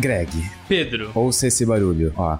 Greg, 0.00 0.30
Pedro, 0.68 1.10
ouça 1.14 1.46
esse 1.46 1.64
barulho, 1.66 2.12
ó. 2.16 2.38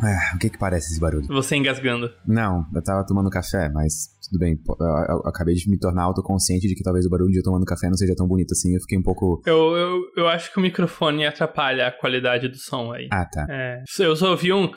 Ah, 0.00 0.32
o 0.34 0.38
que 0.38 0.48
que 0.48 0.58
parece 0.58 0.92
esse 0.92 1.00
barulho? 1.00 1.26
você 1.26 1.56
engasgando. 1.56 2.10
Não, 2.26 2.64
eu 2.74 2.82
tava 2.82 3.04
tomando 3.04 3.28
café, 3.28 3.68
mas 3.68 4.08
tudo 4.30 4.38
bem. 4.38 4.58
Eu, 4.68 4.86
eu- 4.86 5.20
eu 5.24 5.28
acabei 5.28 5.54
de 5.54 5.68
me 5.68 5.78
tornar 5.78 6.04
autoconsciente 6.04 6.66
de 6.68 6.74
que 6.74 6.82
talvez 6.82 7.04
o 7.04 7.10
barulho 7.10 7.30
de 7.32 7.38
eu 7.38 7.42
tomando 7.42 7.64
café 7.64 7.88
não 7.88 7.96
seja 7.96 8.14
tão 8.16 8.26
bonito 8.26 8.52
assim. 8.52 8.74
Eu 8.74 8.80
fiquei 8.80 8.96
um 8.98 9.02
pouco. 9.02 9.42
Eu, 9.44 9.76
eu, 9.76 10.00
eu 10.16 10.28
acho 10.28 10.52
que 10.52 10.58
o 10.58 10.62
microfone 10.62 11.26
atrapalha 11.26 11.88
a 11.88 11.92
qualidade 11.92 12.48
do 12.48 12.56
som 12.56 12.92
aí. 12.92 13.08
Ah, 13.12 13.26
tá. 13.26 13.46
É, 13.50 13.82
eu 13.98 14.16
só 14.16 14.30
ouvi 14.30 14.52
um... 14.52 14.70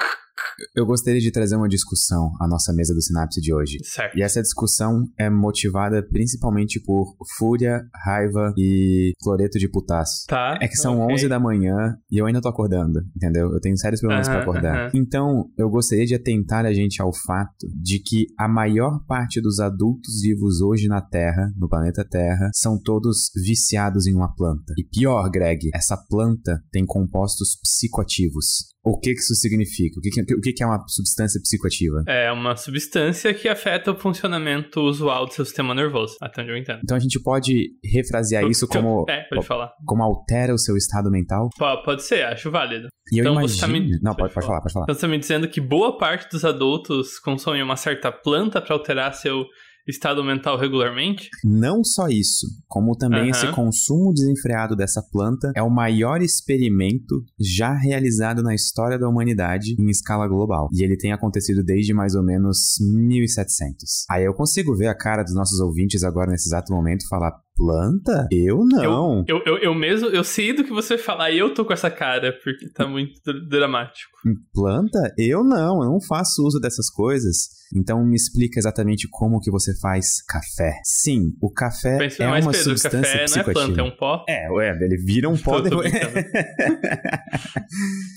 Eu 0.75 0.85
gostaria 0.85 1.19
de 1.19 1.31
trazer 1.31 1.55
uma 1.55 1.67
discussão 1.67 2.31
à 2.39 2.47
nossa 2.47 2.73
mesa 2.73 2.93
do 2.93 3.01
Sinapse 3.01 3.39
de 3.41 3.53
hoje. 3.53 3.77
Certo. 3.83 4.17
E 4.17 4.21
essa 4.21 4.41
discussão 4.41 5.03
é 5.17 5.29
motivada 5.29 6.01
principalmente 6.03 6.79
por 6.79 7.15
fúria, 7.37 7.81
raiva 8.05 8.53
e 8.57 9.13
cloreto 9.21 9.57
de 9.57 9.69
putaço. 9.69 10.25
Tá. 10.27 10.57
É 10.61 10.67
que 10.67 10.75
são 10.75 10.99
ok. 10.99 11.15
11 11.15 11.27
da 11.29 11.39
manhã 11.39 11.95
e 12.11 12.17
eu 12.17 12.25
ainda 12.25 12.41
tô 12.41 12.49
acordando, 12.49 12.99
entendeu? 13.15 13.51
Eu 13.51 13.59
tenho 13.59 13.77
sérios 13.77 14.01
problemas 14.01 14.27
pra 14.27 14.37
Aham, 14.37 14.43
acordar. 14.43 14.75
aham. 14.75 14.91
Então, 14.93 15.45
eu 15.57 15.69
gostaria 15.69 16.05
de 16.05 16.15
atentar 16.15 16.65
a 16.65 16.73
gente 16.73 17.01
ao 17.01 17.11
fato 17.13 17.67
de 17.81 17.99
que 17.99 18.27
a 18.37 18.47
maior 18.47 19.03
parte 19.07 19.41
dos 19.41 19.59
adultos 19.59 20.21
vivos 20.21 20.61
hoje 20.61 20.87
na 20.87 21.01
Terra, 21.01 21.51
no 21.57 21.67
planeta 21.69 22.05
Terra, 22.07 22.49
são 22.53 22.79
todos 22.81 23.29
viciados 23.35 24.07
em 24.07 24.13
uma 24.15 24.33
planta. 24.33 24.73
E 24.77 24.83
pior, 24.83 25.29
Greg, 25.29 25.69
essa 25.73 25.97
planta 25.97 26.61
tem 26.71 26.85
compostos 26.85 27.57
psicoativos. 27.61 28.69
O 28.91 28.99
que 28.99 29.13
que 29.13 29.19
isso 29.19 29.35
significa? 29.35 29.99
O 29.99 30.01
que 30.01 30.09
que, 30.09 30.33
o 30.35 30.41
que 30.41 30.53
que 30.53 30.63
é 30.63 30.65
uma 30.65 30.83
substância 30.87 31.39
psicoativa? 31.41 32.03
É 32.07 32.31
uma 32.31 32.55
substância 32.55 33.33
que 33.33 33.47
afeta 33.47 33.91
o 33.91 33.95
funcionamento 33.99 34.81
usual 34.81 35.25
do 35.25 35.33
seu 35.33 35.45
sistema 35.45 35.73
nervoso, 35.75 36.15
até 36.21 36.41
onde 36.41 36.51
eu 36.51 36.57
entendo. 36.57 36.79
Então 36.83 36.97
a 36.97 36.99
gente 36.99 37.21
pode 37.21 37.69
refrasear 37.83 38.43
isso 38.45 38.67
como, 38.67 39.05
É, 39.09 39.23
pode 39.29 39.45
falar. 39.45 39.71
como 39.85 40.03
altera 40.03 40.53
o 40.53 40.57
seu 40.57 40.75
estado 40.75 41.09
mental? 41.11 41.49
Po- 41.57 41.83
Pode 41.83 42.03
ser, 42.03 42.23
acho 42.25 42.49
válido. 42.51 42.87
E 43.11 43.17
eu 43.17 43.21
Então 43.23 43.33
imagino... 43.33 43.59
tá 43.61 43.67
me- 43.67 43.99
Não, 44.01 44.13
pode, 44.15 44.17
pode 44.17 44.33
pode 44.33 44.45
falar, 44.47 44.61
pode 44.61 44.73
falar. 44.73 44.83
Então 44.85 44.95
você 44.95 45.01
tá 45.01 45.07
me 45.07 45.17
dizendo 45.17 45.47
que 45.47 45.59
boa 45.61 45.97
parte 45.97 46.29
dos 46.29 46.43
adultos 46.45 47.17
consomem 47.19 47.61
uma 47.63 47.75
certa 47.75 48.11
planta 48.11 48.61
pra 48.61 48.75
alterar 48.75 49.13
seu 49.13 49.45
estado 49.89 50.23
mental 50.23 50.57
regularmente? 50.57 51.29
Não 51.43 51.83
só 51.83 52.07
isso, 52.07 52.47
como 52.67 52.95
também 52.95 53.21
Aham. 53.21 53.29
esse 53.29 53.47
consumo 53.51 54.13
desenfreado 54.13 54.75
dessa 54.75 55.01
planta 55.01 55.51
é 55.55 55.61
o 55.61 55.69
maior 55.69 56.21
experimento 56.21 57.23
já 57.39 57.73
realizado 57.73 58.41
na 58.43 58.53
história 58.53 58.97
da 58.97 59.07
humanidade 59.07 59.75
em 59.79 59.89
escala 59.89 60.27
global. 60.27 60.69
E 60.71 60.83
ele 60.83 60.97
tem 60.97 61.11
acontecido 61.11 61.63
desde 61.63 61.93
mais 61.93 62.15
ou 62.15 62.23
menos 62.23 62.75
1700. 62.79 64.05
Aí 64.09 64.23
eu 64.23 64.33
consigo 64.33 64.75
ver 64.75 64.87
a 64.87 64.95
cara 64.95 65.23
dos 65.23 65.33
nossos 65.33 65.59
ouvintes 65.59 66.03
agora 66.03 66.31
nesse 66.31 66.47
exato 66.49 66.73
momento 66.73 67.07
falar: 67.07 67.31
planta? 67.59 68.27
Eu 68.31 68.63
não. 68.65 69.23
Eu, 69.27 69.41
eu, 69.45 69.57
eu 69.57 69.75
mesmo, 69.75 70.07
eu 70.07 70.23
sei 70.23 70.53
do 70.53 70.63
que 70.63 70.71
você 70.71 70.97
falar 70.97 71.29
e 71.31 71.37
eu 71.37 71.53
tô 71.53 71.65
com 71.65 71.73
essa 71.73 71.91
cara, 71.91 72.31
porque 72.41 72.69
tá 72.71 72.87
muito 72.87 73.19
dr- 73.25 73.45
dramático. 73.49 74.09
Planta? 74.53 75.13
Eu 75.17 75.43
não, 75.43 75.83
eu 75.83 75.89
não 75.91 76.01
faço 76.01 76.41
uso 76.45 76.59
dessas 76.59 76.89
coisas. 76.89 77.59
Então 77.75 78.03
me 78.03 78.15
explica 78.15 78.59
exatamente 78.59 79.07
como 79.11 79.39
que 79.39 79.51
você 79.51 79.77
faz 79.79 80.23
café. 80.27 80.73
Sim, 80.83 81.33
o 81.39 81.51
café 81.51 81.99
Pensa, 81.99 82.23
é 82.23 82.27
mas 82.27 82.43
uma 82.45 82.51
Pedro, 82.51 82.69
substância 82.69 82.99
café 82.99 83.15
não 83.17 83.21
é 83.21 83.25
psicoativa. 83.25 83.65
planta, 83.65 83.81
é 83.81 83.83
um 83.83 83.95
pó. 83.95 84.25
É, 84.27 84.51
ué, 84.51 84.69
ele 84.81 84.97
vira 84.97 85.29
um 85.29 85.37
pó 85.43 85.59
depois. 85.61 85.91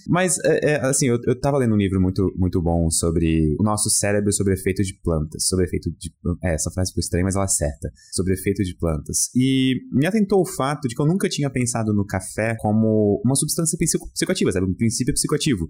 Mas, 0.09 0.37
é, 0.45 0.73
é, 0.73 0.81
assim, 0.87 1.07
eu, 1.09 1.19
eu 1.27 1.39
tava 1.39 1.59
lendo 1.59 1.75
um 1.75 1.79
livro 1.79 2.01
muito, 2.01 2.33
muito 2.37 2.61
bom 2.61 2.91
sobre 2.91 3.55
o 3.59 3.63
nosso 3.63 3.89
cérebro 3.91 4.33
sobre 4.33 4.55
efeito 4.55 4.83
de 4.83 4.95
plantas. 5.03 5.47
Sobre 5.47 5.65
efeito 5.67 5.91
de. 5.99 6.13
É, 6.43 6.55
essa 6.55 6.71
frase 6.71 6.93
foi 6.93 7.01
estranha, 7.01 7.25
mas 7.25 7.35
ela 7.37 7.45
acerta. 7.45 7.91
Sobre 8.13 8.35
efeito 8.35 8.63
de 8.65 8.77
plantas. 8.77 9.29
E 9.35 9.77
me 9.91 10.07
atentou 10.07 10.41
o 10.43 10.47
fato 10.47 10.87
de 10.87 10.95
que 10.95 11.01
eu 11.01 11.07
nunca 11.07 11.29
tinha 11.29 11.51
pensado 11.51 11.93
no 11.95 12.05
café 12.07 12.55
como 12.59 13.21
uma 13.25 13.35
substância 13.35 13.79
psico- 13.79 14.11
psicoativa, 14.13 14.53
sabe? 14.53 14.67
Um 14.67 14.75
princípio 14.75 15.15
psicoativo. 15.15 15.69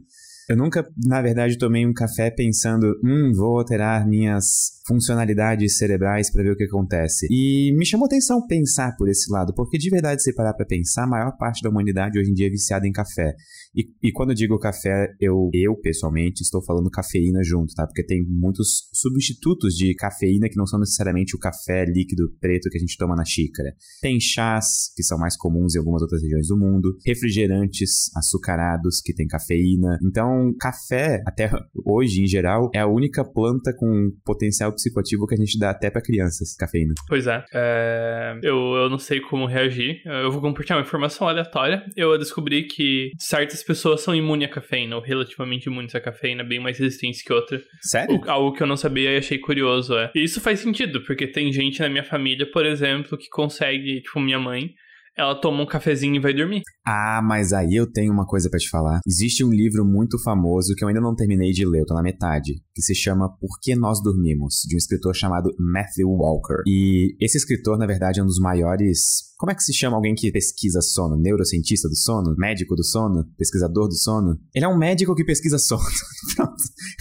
Eu 0.48 0.56
nunca, 0.56 0.86
na 1.06 1.22
verdade, 1.22 1.58
tomei 1.58 1.86
um 1.86 1.92
café 1.92 2.30
pensando, 2.30 2.98
hum, 3.04 3.32
vou 3.34 3.58
alterar 3.58 4.06
minhas 4.06 4.72
funcionalidades 4.86 5.78
cerebrais 5.78 6.30
para 6.30 6.42
ver 6.42 6.52
o 6.52 6.56
que 6.56 6.64
acontece. 6.64 7.26
E 7.30 7.72
me 7.76 7.86
chamou 7.86 8.06
atenção 8.06 8.44
pensar 8.46 8.96
por 8.96 9.08
esse 9.08 9.30
lado, 9.30 9.54
porque 9.54 9.78
de 9.78 9.88
verdade, 9.88 10.22
se 10.22 10.34
parar 10.34 10.54
para 10.54 10.66
pensar, 10.66 11.04
a 11.04 11.08
maior 11.08 11.36
parte 11.36 11.62
da 11.62 11.70
humanidade 11.70 12.18
hoje 12.18 12.30
em 12.30 12.34
dia 12.34 12.48
é 12.48 12.50
viciada 12.50 12.86
em 12.86 12.92
café. 12.92 13.34
E, 13.74 13.88
e 14.02 14.12
quando 14.12 14.30
eu 14.30 14.34
digo 14.34 14.58
café, 14.58 15.14
eu, 15.20 15.48
eu 15.52 15.74
pessoalmente 15.76 16.42
estou 16.42 16.62
falando 16.62 16.90
cafeína 16.90 17.42
junto, 17.42 17.74
tá? 17.74 17.86
Porque 17.86 18.04
tem 18.04 18.22
muitos 18.22 18.88
substitutos 18.92 19.74
de 19.74 19.94
cafeína 19.94 20.48
que 20.48 20.56
não 20.56 20.66
são 20.66 20.78
necessariamente 20.78 21.34
o 21.34 21.38
café 21.38 21.84
líquido 21.86 22.30
preto 22.40 22.68
que 22.68 22.76
a 22.76 22.80
gente 22.80 22.98
toma 22.98 23.14
na 23.14 23.24
xícara. 23.24 23.72
Tem 24.00 24.20
chás, 24.20 24.92
que 24.94 25.02
são 25.02 25.18
mais 25.18 25.36
comuns 25.36 25.74
em 25.74 25.78
algumas 25.78 26.02
outras 26.02 26.22
regiões 26.22 26.48
do 26.48 26.58
mundo, 26.58 26.96
refrigerantes 27.06 28.10
açucarados 28.16 29.00
que 29.00 29.14
tem 29.14 29.26
cafeína. 29.26 29.98
Então, 30.04 30.31
café, 30.60 31.22
até 31.26 31.50
hoje 31.84 32.22
em 32.22 32.26
geral, 32.26 32.70
é 32.74 32.80
a 32.80 32.86
única 32.86 33.24
planta 33.24 33.72
com 33.76 34.10
potencial 34.24 34.72
psicoativo 34.72 35.26
que 35.26 35.34
a 35.34 35.38
gente 35.38 35.58
dá 35.58 35.70
até 35.70 35.90
para 35.90 36.02
crianças, 36.02 36.54
cafeína. 36.56 36.94
Pois 37.08 37.26
é. 37.26 37.44
É, 37.52 38.38
eu, 38.42 38.56
eu 38.74 38.90
não 38.90 38.98
sei 38.98 39.20
como 39.20 39.46
reagir. 39.46 40.00
Eu 40.04 40.30
vou 40.30 40.40
compartilhar 40.40 40.76
uma 40.76 40.82
informação 40.82 41.28
aleatória. 41.28 41.84
Eu 41.96 42.16
descobri 42.18 42.64
que 42.64 43.10
certas 43.18 43.62
pessoas 43.62 44.00
são 44.00 44.14
imunes 44.14 44.48
à 44.48 44.52
cafeína, 44.52 44.96
ou 44.96 45.02
relativamente 45.02 45.66
imunes 45.66 45.94
à 45.94 46.00
cafeína, 46.00 46.42
bem 46.44 46.60
mais 46.60 46.78
resistentes 46.78 47.22
que 47.22 47.32
outras. 47.32 47.62
Sério? 47.82 48.20
O- 48.24 48.30
Algo 48.30 48.52
que 48.56 48.62
eu 48.62 48.66
não 48.66 48.76
sabia 48.76 49.12
e 49.12 49.16
achei 49.18 49.38
curioso, 49.38 49.94
é. 49.96 50.10
E 50.14 50.24
isso 50.24 50.40
faz 50.40 50.60
sentido, 50.60 51.02
porque 51.04 51.26
tem 51.26 51.52
gente 51.52 51.80
na 51.80 51.88
minha 51.88 52.04
família, 52.04 52.46
por 52.50 52.64
exemplo, 52.66 53.16
que 53.18 53.28
consegue, 53.30 54.00
tipo, 54.02 54.20
minha 54.20 54.38
mãe, 54.38 54.70
ela 55.16 55.34
toma 55.34 55.62
um 55.62 55.66
cafezinho 55.66 56.16
e 56.16 56.20
vai 56.20 56.32
dormir. 56.32 56.62
Ah, 56.86 57.20
mas 57.22 57.52
aí 57.52 57.74
eu 57.74 57.90
tenho 57.90 58.12
uma 58.12 58.26
coisa 58.26 58.48
pra 58.48 58.58
te 58.58 58.68
falar. 58.68 59.00
Existe 59.06 59.44
um 59.44 59.50
livro 59.50 59.84
muito 59.84 60.18
famoso 60.22 60.74
que 60.74 60.84
eu 60.84 60.88
ainda 60.88 61.00
não 61.00 61.14
terminei 61.14 61.52
de 61.52 61.66
ler, 61.66 61.80
eu 61.80 61.86
tô 61.86 61.94
na 61.94 62.02
metade, 62.02 62.54
que 62.74 62.82
se 62.82 62.94
chama 62.94 63.28
Por 63.38 63.58
que 63.60 63.74
Nós 63.74 64.02
Dormimos, 64.02 64.62
de 64.66 64.74
um 64.74 64.78
escritor 64.78 65.14
chamado 65.14 65.50
Matthew 65.58 66.08
Walker. 66.08 66.62
E 66.66 67.14
esse 67.20 67.36
escritor, 67.36 67.78
na 67.78 67.86
verdade, 67.86 68.20
é 68.20 68.22
um 68.22 68.26
dos 68.26 68.38
maiores. 68.38 69.31
Como 69.42 69.50
é 69.50 69.56
que 69.56 69.62
se 69.64 69.74
chama 69.74 69.96
alguém 69.96 70.14
que 70.14 70.30
pesquisa 70.30 70.80
sono? 70.80 71.16
Neurocientista 71.20 71.88
do 71.88 71.96
sono? 71.96 72.36
Médico 72.38 72.76
do 72.76 72.84
sono? 72.84 73.24
Pesquisador 73.36 73.88
do 73.88 73.94
sono? 73.96 74.38
Ele 74.54 74.64
é 74.64 74.68
um 74.68 74.78
médico 74.78 75.16
que 75.16 75.24
pesquisa 75.24 75.58
sono. 75.58 75.82
Pronto, 76.36 76.54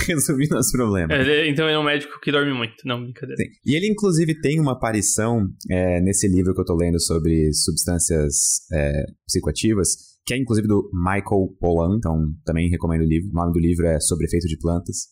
resolvi 0.08 0.48
nosso 0.50 0.72
problema. 0.72 1.14
Ele- 1.14 1.52
então 1.52 1.66
ele 1.68 1.76
é 1.76 1.80
um 1.80 1.84
médico 1.84 2.20
que 2.20 2.32
dorme 2.32 2.52
muito. 2.52 2.74
Não, 2.84 3.00
brincadeira. 3.04 3.40
Sim. 3.44 3.48
E 3.64 3.76
ele, 3.76 3.86
inclusive, 3.88 4.42
tem 4.42 4.60
uma 4.60 4.72
aparição 4.72 5.46
é, 5.70 6.02
nesse 6.02 6.28
livro 6.28 6.56
que 6.56 6.62
eu 6.62 6.66
tô 6.66 6.76
lendo 6.76 7.00
sobre 7.00 7.54
substâncias 7.54 8.34
é, 8.74 9.04
psicoativas, 9.28 9.90
que 10.26 10.34
é 10.34 10.38
inclusive 10.40 10.68
do 10.68 10.90
Michael 10.92 11.56
Pollan, 11.60 11.96
então 12.00 12.26
também 12.44 12.72
recomendo 12.72 13.02
o 13.02 13.08
livro. 13.08 13.30
O 13.30 13.34
nome 13.36 13.54
do 13.54 13.60
livro 13.60 13.86
é 13.86 14.00
Sobre 14.00 14.26
Efeito 14.26 14.48
de 14.48 14.58
Plantas. 14.58 15.10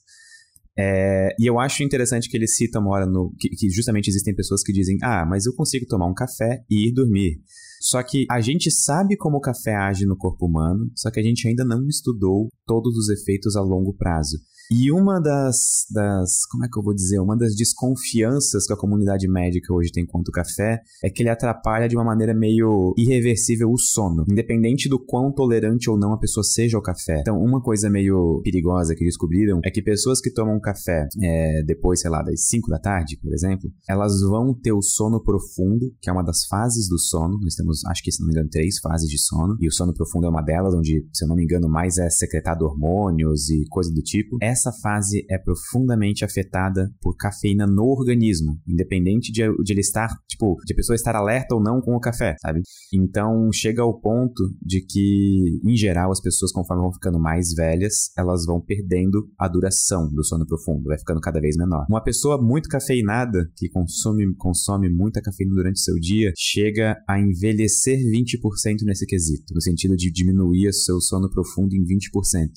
É, 0.81 1.35
e 1.38 1.45
eu 1.45 1.59
acho 1.59 1.84
interessante 1.84 2.29
que 2.29 2.38
ele 2.38 2.47
cita 2.47 2.79
uma 2.79 2.91
hora 2.91 3.06
no. 3.06 3.34
Que, 3.38 3.50
que 3.50 3.69
justamente 3.69 4.07
existem 4.07 4.34
pessoas 4.34 4.63
que 4.63 4.72
dizem: 4.72 4.97
Ah, 5.03 5.25
mas 5.25 5.45
eu 5.45 5.53
consigo 5.53 5.85
tomar 5.85 6.07
um 6.07 6.13
café 6.13 6.63
e 6.69 6.88
ir 6.88 6.94
dormir. 6.94 7.41
Só 7.81 8.01
que 8.01 8.25
a 8.31 8.40
gente 8.40 8.72
sabe 8.72 9.18
como 9.18 9.38
o 9.38 9.41
café 9.41 9.75
age 9.75 10.06
no 10.06 10.16
corpo 10.16 10.45
humano, 10.45 10.89
só 10.95 11.12
que 11.12 11.19
a 11.19 11.23
gente 11.23 11.47
ainda 11.47 11.66
não 11.66 11.85
estudou 11.88 12.47
todos 12.66 12.95
os 12.97 13.09
efeitos 13.09 13.57
a 13.57 13.62
longo 13.62 13.94
prazo. 13.94 14.38
E 14.72 14.91
uma 14.91 15.19
das, 15.19 15.88
das. 15.90 16.46
Como 16.46 16.63
é 16.63 16.68
que 16.72 16.78
eu 16.78 16.84
vou 16.84 16.94
dizer? 16.94 17.19
Uma 17.19 17.35
das 17.35 17.56
desconfianças 17.56 18.68
que 18.68 18.74
a 18.74 18.78
comunidade 18.78 19.28
médica 19.28 19.74
hoje 19.74 19.91
tem 19.91 20.06
quanto 20.06 20.30
ao 20.30 20.34
café 20.34 20.80
é 21.03 21.09
que 21.09 21.24
ele 21.24 21.30
atrapalha 21.30 21.88
de 21.88 21.96
uma 21.96 22.06
maneira 22.06 22.35
meio 22.35 22.94
irreversível 22.96 23.72
o 23.72 23.78
sono, 23.80 24.25
independente 24.30 24.88
do 24.88 25.03
quão 25.03 25.31
tolerante 25.34 25.89
ou 25.89 25.98
não 25.98 26.13
a 26.13 26.19
pessoa 26.19 26.44
seja 26.44 26.77
ao 26.77 26.83
café. 26.83 27.21
Então, 27.21 27.38
uma 27.42 27.60
coisa 27.60 27.89
meio 27.89 28.42
perigosa 28.44 28.94
que 28.94 29.04
descobriram 29.04 29.60
é 29.66 29.71
que 29.71 29.81
pessoas 29.81 30.21
que 30.21 30.31
tomam 30.31 30.60
café 30.60 31.07
é, 31.19 31.63
depois, 31.63 32.01
sei 32.01 32.12
lá, 32.12 32.22
das 32.22 32.48
5 32.48 32.69
da 32.69 32.77
tarde, 32.77 33.18
por 33.19 33.33
exemplo, 33.33 33.72
elas 33.89 34.22
vão 34.22 34.54
ter 34.54 34.72
o 34.72 34.83
sono 34.83 35.19
profundo, 35.24 35.92
que 36.00 36.12
é 36.12 36.13
uma 36.13 36.24
das 36.24 36.45
fases 36.45 36.88
do 36.88 37.00
sono. 37.00 37.39
Nós 37.42 37.56
temos, 37.56 37.83
acho 37.86 38.04
que 38.04 38.12
se 38.12 38.19
não 38.19 38.27
me 38.27 38.33
engano, 38.33 38.50
três 38.50 38.77
fases 38.77 39.10
de 39.10 39.18
sono, 39.19 39.57
e 39.60 39.68
o 39.68 39.72
sono 39.72 39.95
profundo 39.95 40.27
é 40.27 40.30
uma 40.30 40.44
delas, 40.44 40.75
onde, 40.75 41.07
se 41.12 41.25
eu 41.25 41.27
não 41.27 41.36
me 41.36 41.44
engano, 41.44 41.68
mais 41.68 41.98
é 41.98 42.07
secretado 42.12 42.65
hormônios 42.65 43.50
e 43.50 43.65
coisa 43.68 43.92
do 43.92 44.01
tipo. 44.04 44.38
Fase 44.81 45.25
é 45.29 45.38
profundamente 45.38 46.25
afetada 46.25 46.91
por 47.01 47.15
cafeína 47.15 47.65
no 47.65 47.83
organismo, 47.83 48.59
independente 48.67 49.31
de, 49.31 49.41
de 49.63 49.73
ele 49.73 49.81
estar, 49.81 50.09
tipo, 50.27 50.57
de 50.65 50.73
a 50.73 50.75
pessoa 50.75 50.95
estar 50.95 51.15
alerta 51.15 51.56
ou 51.56 51.61
não 51.61 51.81
com 51.81 51.95
o 51.95 52.00
café, 52.00 52.35
sabe? 52.41 52.61
Então 52.94 53.50
chega 53.53 53.81
ao 53.81 54.00
ponto 54.00 54.44
de 54.61 54.81
que, 54.81 55.59
em 55.63 55.75
geral, 55.75 56.11
as 56.11 56.21
pessoas, 56.21 56.51
conforme 56.51 56.83
vão 56.83 56.94
ficando 56.94 57.19
mais 57.19 57.53
velhas, 57.53 58.11
elas 58.17 58.45
vão 58.45 58.61
perdendo 58.61 59.29
a 59.38 59.47
duração 59.47 60.09
do 60.13 60.23
sono 60.23 60.45
profundo, 60.45 60.88
vai 60.88 60.97
ficando 60.97 61.21
cada 61.21 61.39
vez 61.39 61.55
menor. 61.57 61.85
Uma 61.89 62.03
pessoa 62.03 62.41
muito 62.41 62.69
cafeinada, 62.69 63.50
que 63.55 63.69
consome, 63.69 64.33
consome 64.35 64.89
muita 64.89 65.21
cafeína 65.21 65.55
durante 65.55 65.79
seu 65.79 65.95
dia, 65.95 66.31
chega 66.38 66.95
a 67.07 67.19
envelhecer 67.19 67.97
20% 68.00 68.83
nesse 68.83 69.05
quesito, 69.05 69.53
no 69.53 69.62
sentido 69.62 69.95
de 69.95 70.12
diminuir 70.12 70.71
seu 70.73 71.00
sono 71.00 71.29
profundo 71.29 71.75
em 71.75 71.83
20%. 71.83 72.50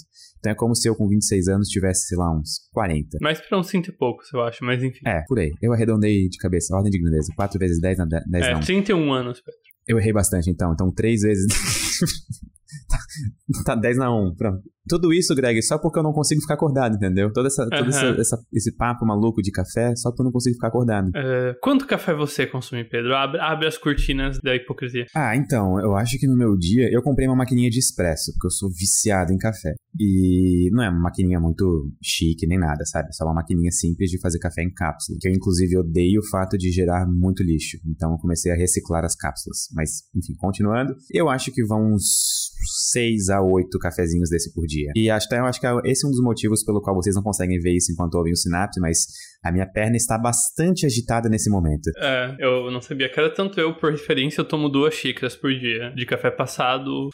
Então 0.42 0.50
é 0.50 0.56
como 0.56 0.74
se 0.74 0.88
eu 0.88 0.96
com 0.96 1.06
26 1.06 1.46
anos 1.46 1.68
tivesse, 1.68 2.08
sei 2.08 2.18
lá, 2.18 2.28
uns 2.36 2.68
40. 2.72 3.18
Mais 3.20 3.40
pra 3.40 3.60
uns 3.60 3.68
5 3.68 3.88
e 3.88 3.92
poucos, 3.92 4.26
eu 4.32 4.42
acho, 4.42 4.64
mas 4.64 4.82
enfim. 4.82 4.98
É, 5.06 5.22
por 5.28 5.38
aí. 5.38 5.52
Eu 5.62 5.72
arredondei 5.72 6.28
de 6.28 6.36
cabeça, 6.36 6.74
ordem 6.74 6.90
de 6.90 6.98
grandeza. 6.98 7.32
4 7.36 7.56
vezes 7.60 7.80
10 7.80 7.98
na 7.98 8.04
10 8.06 8.46
É, 8.46 8.52
não. 8.54 8.60
31 8.60 9.12
anos, 9.12 9.40
Pedro. 9.40 9.60
Eu 9.86 10.00
errei 10.00 10.12
bastante 10.12 10.50
então, 10.50 10.72
então 10.72 10.90
3 10.90 11.22
vezes. 11.22 11.46
tá, 13.64 13.74
tá 13.74 13.80
10 13.80 13.98
na 13.98 14.14
1, 14.14 14.34
pronto. 14.36 14.62
Tudo 14.88 15.12
isso, 15.12 15.34
Greg, 15.34 15.62
só 15.62 15.78
porque 15.78 15.98
eu 15.98 16.02
não 16.02 16.12
consigo 16.12 16.40
ficar 16.40 16.54
acordado, 16.54 16.96
entendeu? 16.96 17.32
Todo, 17.32 17.46
essa, 17.46 17.68
todo 17.68 17.88
essa, 17.88 18.06
essa, 18.20 18.36
esse 18.52 18.76
papo 18.76 19.06
maluco 19.06 19.40
de 19.40 19.52
café, 19.52 19.94
só 19.94 20.10
porque 20.10 20.22
eu 20.22 20.24
não 20.24 20.32
consigo 20.32 20.54
ficar 20.54 20.68
acordado. 20.68 21.08
Uh, 21.08 21.54
quanto 21.62 21.86
café 21.86 22.12
você 22.14 22.46
consome, 22.46 22.84
Pedro? 22.84 23.14
Abre, 23.14 23.40
abre, 23.40 23.68
as 23.68 23.78
cortinas 23.78 24.40
da 24.40 24.56
hipocrisia. 24.56 25.06
Ah, 25.14 25.36
então, 25.36 25.78
eu 25.80 25.94
acho 25.96 26.18
que 26.18 26.26
no 26.26 26.36
meu 26.36 26.56
dia, 26.56 26.88
eu 26.90 27.00
comprei 27.00 27.28
uma 27.28 27.36
maquininha 27.36 27.70
de 27.70 27.78
expresso, 27.78 28.32
porque 28.32 28.48
eu 28.48 28.50
sou 28.50 28.70
viciado 28.70 29.32
em 29.32 29.38
café. 29.38 29.72
E 30.00 30.68
não 30.72 30.82
é 30.82 30.88
uma 30.88 31.02
maquininha 31.02 31.38
muito 31.38 31.92
chique 32.02 32.46
nem 32.46 32.58
nada, 32.58 32.84
sabe? 32.84 33.08
É 33.08 33.12
só 33.12 33.24
uma 33.24 33.34
maquininha 33.34 33.70
simples 33.70 34.10
de 34.10 34.20
fazer 34.20 34.40
café 34.40 34.62
em 34.62 34.72
cápsula. 34.72 35.16
Que 35.20 35.28
eu, 35.28 35.32
inclusive, 35.32 35.78
odeio 35.78 36.20
o 36.20 36.28
fato 36.28 36.58
de 36.58 36.72
gerar 36.72 37.06
muito 37.06 37.42
lixo. 37.42 37.78
Então, 37.86 38.12
eu 38.12 38.18
comecei 38.18 38.50
a 38.50 38.56
reciclar 38.56 39.04
as 39.04 39.14
cápsulas. 39.14 39.68
Mas, 39.72 40.02
enfim, 40.16 40.34
continuando, 40.38 40.96
eu 41.12 41.28
acho 41.28 41.52
que 41.52 41.64
vão 41.64 41.94
uns 41.94 42.51
6 42.92 43.30
a 43.30 43.40
8 43.40 43.78
cafezinhos 43.78 44.30
desse 44.30 44.52
por 44.52 44.66
dia. 44.66 44.90
E 44.94 45.10
acho, 45.10 45.26
eu 45.32 45.44
acho 45.44 45.60
que 45.60 45.66
é, 45.66 45.72
esse 45.84 46.04
é 46.04 46.08
um 46.08 46.10
dos 46.10 46.22
motivos 46.22 46.64
pelo 46.64 46.80
qual 46.80 46.94
vocês 46.94 47.14
não 47.14 47.22
conseguem 47.22 47.58
ver 47.58 47.74
isso 47.74 47.92
enquanto 47.92 48.14
ouvem 48.14 48.32
o 48.32 48.36
Synapse, 48.36 48.80
mas 48.80 49.06
a 49.42 49.50
minha 49.50 49.66
perna 49.66 49.96
está 49.96 50.18
bastante 50.18 50.86
agitada 50.86 51.28
nesse 51.28 51.50
momento. 51.50 51.90
É, 51.96 52.36
eu 52.38 52.70
não 52.70 52.80
sabia 52.80 53.08
que 53.08 53.18
era 53.18 53.32
tanto 53.32 53.58
eu, 53.58 53.74
por 53.74 53.90
referência, 53.90 54.40
eu 54.40 54.44
tomo 54.44 54.68
duas 54.68 54.94
xícaras 54.94 55.34
por 55.34 55.52
dia 55.52 55.90
de 55.94 56.06
café 56.06 56.30
passado, 56.30 57.08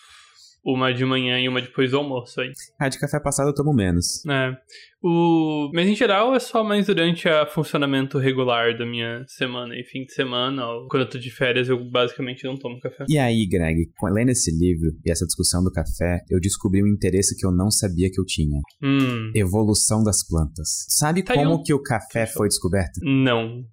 uma 0.64 0.92
de 0.92 1.04
manhã 1.04 1.40
e 1.40 1.48
uma 1.48 1.62
depois 1.62 1.90
do 1.90 1.98
almoço 1.98 2.40
aí. 2.40 2.52
Ah, 2.78 2.88
de 2.88 2.98
café 2.98 3.20
passado 3.20 3.48
eu 3.48 3.54
tomo 3.54 3.72
menos. 3.72 4.24
É. 4.26 4.52
O... 5.02 5.70
Mas 5.72 5.88
em 5.88 5.94
geral 5.94 6.34
é 6.34 6.40
só 6.40 6.64
mais 6.64 6.86
durante 6.86 7.28
o 7.28 7.46
funcionamento 7.46 8.18
regular 8.18 8.76
da 8.76 8.84
minha 8.84 9.24
semana 9.28 9.74
e 9.76 9.84
fim 9.84 10.04
de 10.04 10.12
semana, 10.12 10.66
ou 10.66 10.88
quando 10.88 11.02
eu 11.02 11.10
tô 11.10 11.18
de 11.18 11.30
férias, 11.30 11.68
eu 11.68 11.78
basicamente 11.90 12.44
não 12.44 12.56
tomo 12.56 12.80
café. 12.80 13.04
E 13.08 13.18
aí, 13.18 13.46
Greg, 13.46 13.90
lendo 14.12 14.30
esse 14.30 14.50
livro 14.50 14.90
e 15.04 15.10
essa 15.10 15.24
discussão 15.24 15.62
do 15.62 15.70
café, 15.70 16.20
eu 16.28 16.40
descobri 16.40 16.82
um 16.82 16.88
interesse 16.88 17.36
que 17.36 17.46
eu 17.46 17.52
não 17.52 17.70
sabia 17.70 18.10
que 18.10 18.20
eu 18.20 18.24
tinha. 18.24 18.60
Hum. 18.82 19.30
Evolução 19.34 20.02
das 20.02 20.26
plantas. 20.26 20.86
Sabe 20.88 21.22
tá 21.22 21.34
como 21.34 21.54
um... 21.54 21.62
que 21.62 21.72
o 21.72 21.82
café 21.82 22.26
foi 22.26 22.48
descoberto? 22.48 23.00
Não. 23.02 23.64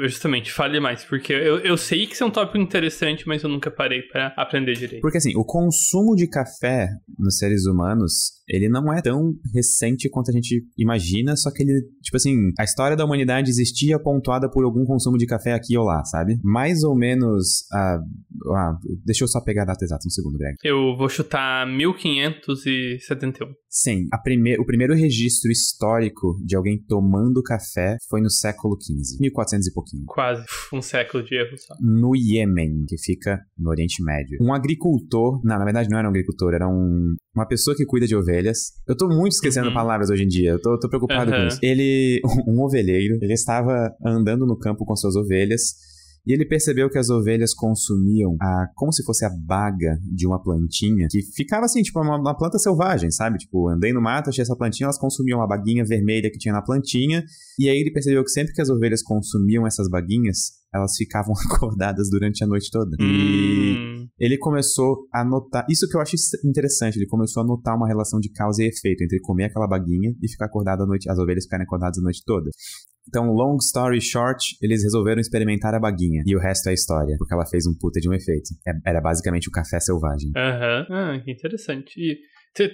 Justamente, 0.00 0.52
fale 0.52 0.80
mais, 0.80 1.04
porque 1.04 1.32
eu, 1.32 1.58
eu 1.58 1.76
sei 1.76 2.06
que 2.06 2.14
isso 2.14 2.24
é 2.24 2.26
um 2.26 2.30
tópico 2.30 2.58
interessante, 2.58 3.26
mas 3.26 3.42
eu 3.42 3.50
nunca 3.50 3.70
parei 3.70 4.02
para 4.02 4.28
aprender 4.36 4.74
direito. 4.74 5.02
Porque 5.02 5.18
assim, 5.18 5.36
o 5.36 5.44
consumo 5.44 6.14
de 6.14 6.28
café 6.28 6.88
nos 7.18 7.38
seres 7.38 7.66
humanos, 7.66 8.37
ele 8.48 8.68
não 8.68 8.92
é 8.92 9.02
tão 9.02 9.34
recente 9.54 10.08
quanto 10.08 10.30
a 10.30 10.32
gente 10.32 10.64
imagina, 10.76 11.36
só 11.36 11.50
que 11.52 11.62
ele, 11.62 11.82
tipo 12.02 12.16
assim, 12.16 12.50
a 12.58 12.64
história 12.64 12.96
da 12.96 13.04
humanidade 13.04 13.50
existia 13.50 13.98
pontuada 13.98 14.50
por 14.50 14.64
algum 14.64 14.84
consumo 14.84 15.18
de 15.18 15.26
café 15.26 15.52
aqui 15.52 15.76
ou 15.76 15.84
lá, 15.84 16.04
sabe? 16.04 16.38
Mais 16.42 16.82
ou 16.82 16.96
menos. 16.96 17.64
Uh, 17.72 18.27
uh, 18.50 18.78
deixa 19.04 19.24
eu 19.24 19.28
só 19.28 19.40
pegar 19.40 19.62
a 19.62 19.66
data 19.66 19.84
exata 19.84 20.06
um 20.06 20.10
segundo, 20.10 20.38
Greg. 20.38 20.56
Eu 20.62 20.96
vou 20.96 21.08
chutar 21.08 21.66
1571. 21.66 23.48
Sim, 23.68 24.06
prime 24.22 24.58
o 24.58 24.64
primeiro 24.64 24.94
registro 24.94 25.50
histórico 25.50 26.36
de 26.44 26.56
alguém 26.56 26.82
tomando 26.88 27.42
café 27.42 27.96
foi 28.08 28.20
no 28.20 28.30
século 28.30 28.76
XV, 28.80 29.18
1400 29.20 29.66
e 29.66 29.72
pouquinho. 29.72 30.04
Quase 30.06 30.44
um 30.72 30.80
século 30.80 31.22
de 31.22 31.34
erro 31.34 31.56
só. 31.56 31.74
No 31.80 32.16
Iêmen, 32.16 32.84
que 32.88 32.96
fica 32.98 33.38
no 33.58 33.70
Oriente 33.70 34.02
Médio. 34.02 34.38
Um 34.40 34.52
agricultor, 34.52 35.40
não, 35.44 35.58
na 35.58 35.64
verdade 35.64 35.88
não 35.90 35.98
era 35.98 36.08
um 36.08 36.10
agricultor, 36.10 36.54
era 36.54 36.66
um, 36.66 37.14
uma 37.34 37.46
pessoa 37.46 37.76
que 37.76 37.84
cuida 37.84 38.06
de 38.06 38.16
ovelhas. 38.16 38.72
Eu 38.86 38.96
tô 38.96 39.08
muito 39.08 39.32
esquecendo 39.32 39.68
uhum. 39.68 39.74
palavras 39.74 40.10
hoje 40.10 40.24
em 40.24 40.28
dia, 40.28 40.52
eu 40.52 40.60
tô, 40.60 40.78
tô 40.78 40.88
preocupado 40.88 41.30
uhum. 41.30 41.36
com 41.36 41.46
isso. 41.46 41.58
Ele, 41.62 42.20
um 42.48 42.62
ovelheiro, 42.62 43.18
ele 43.20 43.34
estava 43.34 43.90
andando 44.04 44.46
no 44.46 44.58
campo 44.58 44.84
com 44.84 44.96
suas 44.96 45.14
ovelhas 45.14 45.74
e 46.28 46.32
ele 46.34 46.44
percebeu 46.44 46.90
que 46.90 46.98
as 46.98 47.08
ovelhas 47.08 47.54
consumiam 47.54 48.36
a, 48.38 48.66
como 48.74 48.92
se 48.92 49.02
fosse 49.02 49.24
a 49.24 49.30
baga 49.30 49.98
de 50.04 50.26
uma 50.26 50.38
plantinha, 50.38 51.08
que 51.10 51.22
ficava 51.34 51.64
assim, 51.64 51.80
tipo 51.80 51.98
uma, 52.02 52.20
uma 52.20 52.36
planta 52.36 52.58
selvagem, 52.58 53.10
sabe? 53.10 53.38
Tipo, 53.38 53.70
andei 53.70 53.94
no 53.94 54.02
mato, 54.02 54.28
achei 54.28 54.42
essa 54.42 54.54
plantinha, 54.54 54.84
elas 54.84 54.98
consumiam 54.98 55.40
a 55.40 55.46
baguinha 55.46 55.86
vermelha 55.86 56.30
que 56.30 56.36
tinha 56.36 56.52
na 56.52 56.60
plantinha. 56.60 57.24
E 57.58 57.66
aí 57.66 57.78
ele 57.78 57.90
percebeu 57.90 58.22
que 58.22 58.28
sempre 58.28 58.52
que 58.52 58.60
as 58.60 58.68
ovelhas 58.68 59.02
consumiam 59.02 59.66
essas 59.66 59.88
baguinhas, 59.88 60.50
elas 60.74 60.96
ficavam 60.98 61.32
acordadas 61.48 62.10
durante 62.10 62.44
a 62.44 62.46
noite 62.46 62.70
toda. 62.70 62.94
Hum. 63.00 63.06
E 63.06 64.08
ele 64.18 64.36
começou 64.36 65.08
a 65.10 65.24
notar. 65.24 65.64
Isso 65.66 65.88
que 65.88 65.96
eu 65.96 66.00
acho 66.02 66.14
interessante, 66.44 66.96
ele 66.96 67.06
começou 67.06 67.42
a 67.42 67.46
notar 67.46 67.74
uma 67.74 67.88
relação 67.88 68.20
de 68.20 68.30
causa 68.30 68.62
e 68.62 68.68
efeito 68.68 69.02
entre 69.02 69.18
comer 69.20 69.44
aquela 69.44 69.66
baguinha 69.66 70.14
e 70.22 70.28
ficar 70.30 70.44
acordado 70.44 70.82
a 70.82 70.86
noite, 70.86 71.10
as 71.10 71.18
ovelhas 71.18 71.44
ficarem 71.44 71.64
acordadas 71.64 71.98
a 71.98 72.02
noite 72.02 72.22
toda. 72.26 72.50
Então, 73.08 73.32
long 73.32 73.56
story 73.56 74.00
short, 74.00 74.56
eles 74.62 74.82
resolveram 74.82 75.20
experimentar 75.20 75.74
a 75.74 75.80
baguinha. 75.80 76.22
E 76.26 76.36
o 76.36 76.38
resto 76.38 76.68
é 76.68 76.74
história, 76.74 77.16
porque 77.18 77.32
ela 77.32 77.46
fez 77.46 77.66
um 77.66 77.74
puta 77.74 78.00
de 78.00 78.08
um 78.08 78.12
efeito. 78.12 78.50
É, 78.66 78.90
era 78.90 79.00
basicamente 79.00 79.48
o 79.48 79.50
café 79.50 79.80
selvagem. 79.80 80.30
Aham, 80.36 80.86
uhum. 80.88 80.96
ah, 80.96 81.20
que 81.24 81.32
interessante. 81.32 81.98
E 81.98 82.18